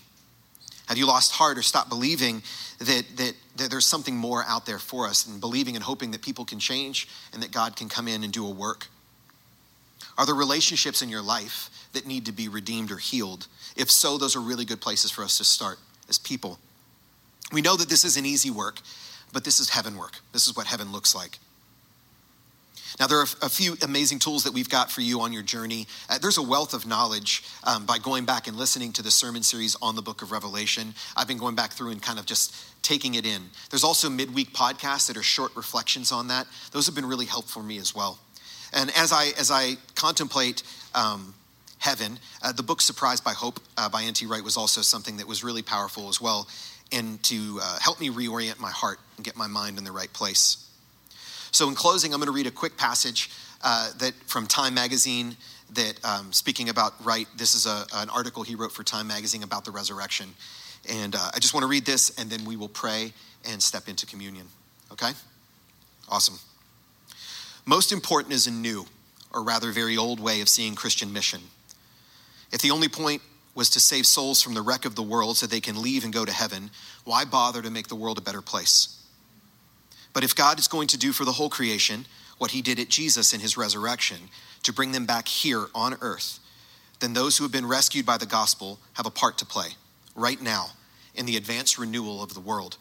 Have 0.86 0.98
you 0.98 1.06
lost 1.06 1.32
heart 1.32 1.56
or 1.56 1.62
stopped 1.62 1.88
believing 1.88 2.42
that, 2.78 3.04
that, 3.16 3.34
that 3.56 3.70
there's 3.70 3.86
something 3.86 4.16
more 4.16 4.44
out 4.48 4.66
there 4.66 4.80
for 4.80 5.06
us 5.06 5.26
and 5.26 5.40
believing 5.40 5.76
and 5.76 5.84
hoping 5.84 6.10
that 6.10 6.22
people 6.22 6.44
can 6.44 6.58
change 6.58 7.08
and 7.32 7.42
that 7.42 7.52
God 7.52 7.76
can 7.76 7.88
come 7.88 8.08
in 8.08 8.24
and 8.24 8.32
do 8.32 8.44
a 8.44 8.50
work? 8.50 8.88
Are 10.18 10.26
there 10.26 10.34
relationships 10.34 11.00
in 11.00 11.08
your 11.08 11.22
life 11.22 11.70
that 11.92 12.06
need 12.06 12.26
to 12.26 12.32
be 12.32 12.48
redeemed 12.48 12.90
or 12.90 12.96
healed? 12.96 13.46
If 13.76 13.90
so, 13.90 14.18
those 14.18 14.34
are 14.34 14.40
really 14.40 14.64
good 14.64 14.80
places 14.80 15.10
for 15.10 15.22
us 15.22 15.38
to 15.38 15.44
start 15.44 15.78
as 16.08 16.18
people. 16.18 16.58
We 17.52 17.62
know 17.62 17.76
that 17.76 17.88
this 17.88 18.04
isn't 18.04 18.26
easy 18.26 18.50
work, 18.50 18.80
but 19.32 19.44
this 19.44 19.60
is 19.60 19.70
heaven 19.70 19.96
work. 19.96 20.18
This 20.32 20.46
is 20.46 20.56
what 20.56 20.66
heaven 20.66 20.92
looks 20.92 21.14
like. 21.14 21.38
Now, 22.98 23.06
there 23.06 23.18
are 23.18 23.26
a 23.42 23.48
few 23.48 23.76
amazing 23.82 24.18
tools 24.18 24.44
that 24.44 24.52
we've 24.52 24.68
got 24.68 24.90
for 24.90 25.00
you 25.00 25.20
on 25.20 25.32
your 25.32 25.42
journey. 25.42 25.86
Uh, 26.08 26.18
there's 26.18 26.38
a 26.38 26.42
wealth 26.42 26.74
of 26.74 26.86
knowledge 26.86 27.42
um, 27.64 27.86
by 27.86 27.98
going 27.98 28.24
back 28.24 28.48
and 28.48 28.56
listening 28.56 28.92
to 28.94 29.02
the 29.02 29.10
sermon 29.10 29.42
series 29.42 29.76
on 29.80 29.94
the 29.94 30.02
book 30.02 30.22
of 30.22 30.32
Revelation. 30.32 30.94
I've 31.16 31.28
been 31.28 31.38
going 31.38 31.54
back 31.54 31.72
through 31.72 31.90
and 31.90 32.02
kind 32.02 32.18
of 32.18 32.26
just 32.26 32.54
taking 32.82 33.14
it 33.14 33.24
in. 33.24 33.42
There's 33.70 33.84
also 33.84 34.10
midweek 34.10 34.52
podcasts 34.52 35.06
that 35.08 35.16
are 35.16 35.22
short 35.22 35.54
reflections 35.56 36.12
on 36.12 36.28
that. 36.28 36.46
Those 36.72 36.86
have 36.86 36.94
been 36.94 37.06
really 37.06 37.26
helpful 37.26 37.62
for 37.62 37.66
me 37.66 37.78
as 37.78 37.94
well. 37.94 38.18
And 38.72 38.90
as 38.96 39.12
I, 39.12 39.32
as 39.38 39.50
I 39.50 39.74
contemplate 39.94 40.62
um, 40.94 41.34
heaven, 41.78 42.18
uh, 42.42 42.52
the 42.52 42.62
book 42.62 42.80
Surprised 42.80 43.24
by 43.24 43.32
Hope 43.32 43.60
uh, 43.76 43.88
by 43.88 44.02
N.T. 44.02 44.26
Wright 44.26 44.44
was 44.44 44.56
also 44.56 44.80
something 44.82 45.16
that 45.16 45.26
was 45.26 45.42
really 45.42 45.62
powerful 45.62 46.08
as 46.08 46.20
well 46.20 46.48
and 46.92 47.22
to 47.24 47.60
uh, 47.62 47.78
help 47.80 48.00
me 48.00 48.10
reorient 48.10 48.58
my 48.58 48.70
heart 48.70 48.98
and 49.16 49.24
get 49.24 49.36
my 49.36 49.46
mind 49.46 49.78
in 49.78 49.84
the 49.84 49.92
right 49.92 50.12
place. 50.12 50.69
So, 51.52 51.68
in 51.68 51.74
closing, 51.74 52.12
I'm 52.12 52.20
going 52.20 52.26
to 52.26 52.32
read 52.32 52.46
a 52.46 52.50
quick 52.52 52.76
passage 52.76 53.30
uh, 53.62 53.90
that 53.98 54.14
from 54.26 54.46
Time 54.46 54.74
Magazine. 54.74 55.36
That 55.74 56.04
um, 56.04 56.32
speaking 56.32 56.68
about 56.68 56.94
Wright, 57.04 57.28
this 57.36 57.54
is 57.54 57.64
a, 57.66 57.86
an 57.94 58.10
article 58.10 58.42
he 58.42 58.56
wrote 58.56 58.72
for 58.72 58.82
Time 58.82 59.06
Magazine 59.06 59.44
about 59.44 59.64
the 59.64 59.70
resurrection, 59.70 60.26
and 60.88 61.14
uh, 61.14 61.30
I 61.32 61.38
just 61.38 61.54
want 61.54 61.62
to 61.62 61.68
read 61.68 61.84
this, 61.84 62.10
and 62.18 62.28
then 62.28 62.44
we 62.44 62.56
will 62.56 62.68
pray 62.68 63.12
and 63.48 63.62
step 63.62 63.88
into 63.88 64.04
communion. 64.04 64.46
Okay? 64.92 65.12
Awesome. 66.08 66.38
Most 67.66 67.92
important 67.92 68.34
is 68.34 68.46
a 68.46 68.50
new, 68.50 68.86
or 69.32 69.44
rather, 69.44 69.70
very 69.70 69.96
old 69.96 70.18
way 70.18 70.40
of 70.40 70.48
seeing 70.48 70.74
Christian 70.74 71.12
mission. 71.12 71.40
If 72.52 72.62
the 72.62 72.72
only 72.72 72.88
point 72.88 73.22
was 73.54 73.70
to 73.70 73.80
save 73.80 74.06
souls 74.06 74.42
from 74.42 74.54
the 74.54 74.62
wreck 74.62 74.84
of 74.84 74.94
the 74.94 75.02
world 75.02 75.36
so 75.36 75.46
they 75.46 75.60
can 75.60 75.80
leave 75.80 76.02
and 76.02 76.12
go 76.12 76.24
to 76.24 76.32
heaven, 76.32 76.70
why 77.04 77.24
bother 77.24 77.62
to 77.62 77.70
make 77.70 77.88
the 77.88 77.94
world 77.94 78.18
a 78.18 78.22
better 78.22 78.42
place? 78.42 78.99
But 80.12 80.24
if 80.24 80.34
God 80.34 80.58
is 80.58 80.68
going 80.68 80.88
to 80.88 80.98
do 80.98 81.12
for 81.12 81.24
the 81.24 81.32
whole 81.32 81.50
creation 81.50 82.06
what 82.38 82.50
he 82.50 82.62
did 82.62 82.78
at 82.78 82.88
Jesus 82.88 83.32
in 83.32 83.40
his 83.40 83.56
resurrection 83.56 84.18
to 84.62 84.72
bring 84.72 84.92
them 84.92 85.06
back 85.06 85.28
here 85.28 85.66
on 85.74 85.96
earth, 86.00 86.38
then 87.00 87.12
those 87.12 87.36
who 87.36 87.44
have 87.44 87.52
been 87.52 87.66
rescued 87.66 88.06
by 88.06 88.18
the 88.18 88.26
gospel 88.26 88.78
have 88.94 89.06
a 89.06 89.10
part 89.10 89.38
to 89.38 89.46
play 89.46 89.68
right 90.14 90.40
now 90.40 90.66
in 91.14 91.26
the 91.26 91.36
advanced 91.36 91.78
renewal 91.78 92.22
of 92.22 92.34
the 92.34 92.40
world. 92.40 92.76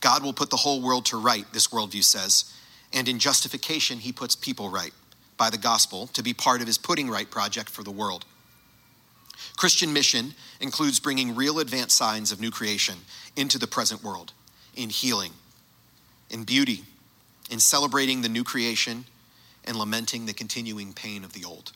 God 0.00 0.22
will 0.22 0.32
put 0.32 0.50
the 0.50 0.56
whole 0.56 0.82
world 0.82 1.06
to 1.06 1.16
right, 1.16 1.46
this 1.52 1.68
worldview 1.68 2.04
says, 2.04 2.52
and 2.92 3.08
in 3.08 3.18
justification, 3.18 3.98
he 3.98 4.12
puts 4.12 4.36
people 4.36 4.70
right 4.70 4.92
by 5.36 5.50
the 5.50 5.58
gospel 5.58 6.06
to 6.08 6.22
be 6.22 6.32
part 6.32 6.60
of 6.60 6.66
his 6.66 6.78
putting 6.78 7.10
right 7.10 7.30
project 7.30 7.68
for 7.68 7.82
the 7.82 7.90
world. 7.90 8.24
Christian 9.56 9.92
mission 9.92 10.34
includes 10.60 11.00
bringing 11.00 11.34
real 11.34 11.58
advanced 11.58 11.96
signs 11.96 12.32
of 12.32 12.40
new 12.40 12.50
creation 12.50 12.96
into 13.36 13.58
the 13.58 13.66
present 13.66 14.02
world 14.02 14.32
in 14.74 14.88
healing, 14.88 15.32
in 16.30 16.44
beauty, 16.44 16.84
in 17.50 17.58
celebrating 17.58 18.22
the 18.22 18.28
new 18.28 18.44
creation, 18.44 19.04
and 19.64 19.76
lamenting 19.76 20.26
the 20.26 20.32
continuing 20.32 20.92
pain 20.92 21.24
of 21.24 21.32
the 21.32 21.44
old. 21.44 21.72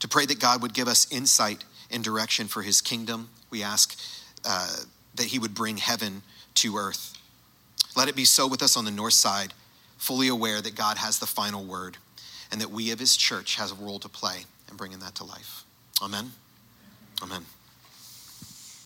To 0.00 0.08
pray 0.08 0.26
that 0.26 0.40
God 0.40 0.62
would 0.62 0.74
give 0.74 0.88
us 0.88 1.10
insight 1.12 1.64
and 1.90 2.02
direction 2.02 2.48
for 2.48 2.62
his 2.62 2.80
kingdom, 2.80 3.30
we 3.50 3.62
ask 3.62 3.98
uh, 4.44 4.76
that 5.14 5.26
he 5.26 5.38
would 5.38 5.54
bring 5.54 5.76
heaven 5.76 6.22
to 6.56 6.76
earth. 6.76 7.16
Let 7.96 8.08
it 8.08 8.16
be 8.16 8.24
so 8.24 8.46
with 8.46 8.62
us 8.62 8.76
on 8.76 8.84
the 8.84 8.90
north 8.90 9.12
side, 9.12 9.54
fully 9.96 10.28
aware 10.28 10.60
that 10.60 10.74
God 10.74 10.98
has 10.98 11.18
the 11.18 11.26
final 11.26 11.64
word 11.64 11.98
and 12.50 12.60
that 12.60 12.70
we 12.70 12.90
of 12.90 12.98
his 12.98 13.16
church 13.16 13.56
has 13.56 13.72
a 13.72 13.74
role 13.76 13.98
to 14.00 14.08
play 14.08 14.44
in 14.70 14.76
bringing 14.76 14.98
that 14.98 15.14
to 15.16 15.24
life. 15.24 15.64
Amen. 16.02 16.32
Amen. 17.22 17.46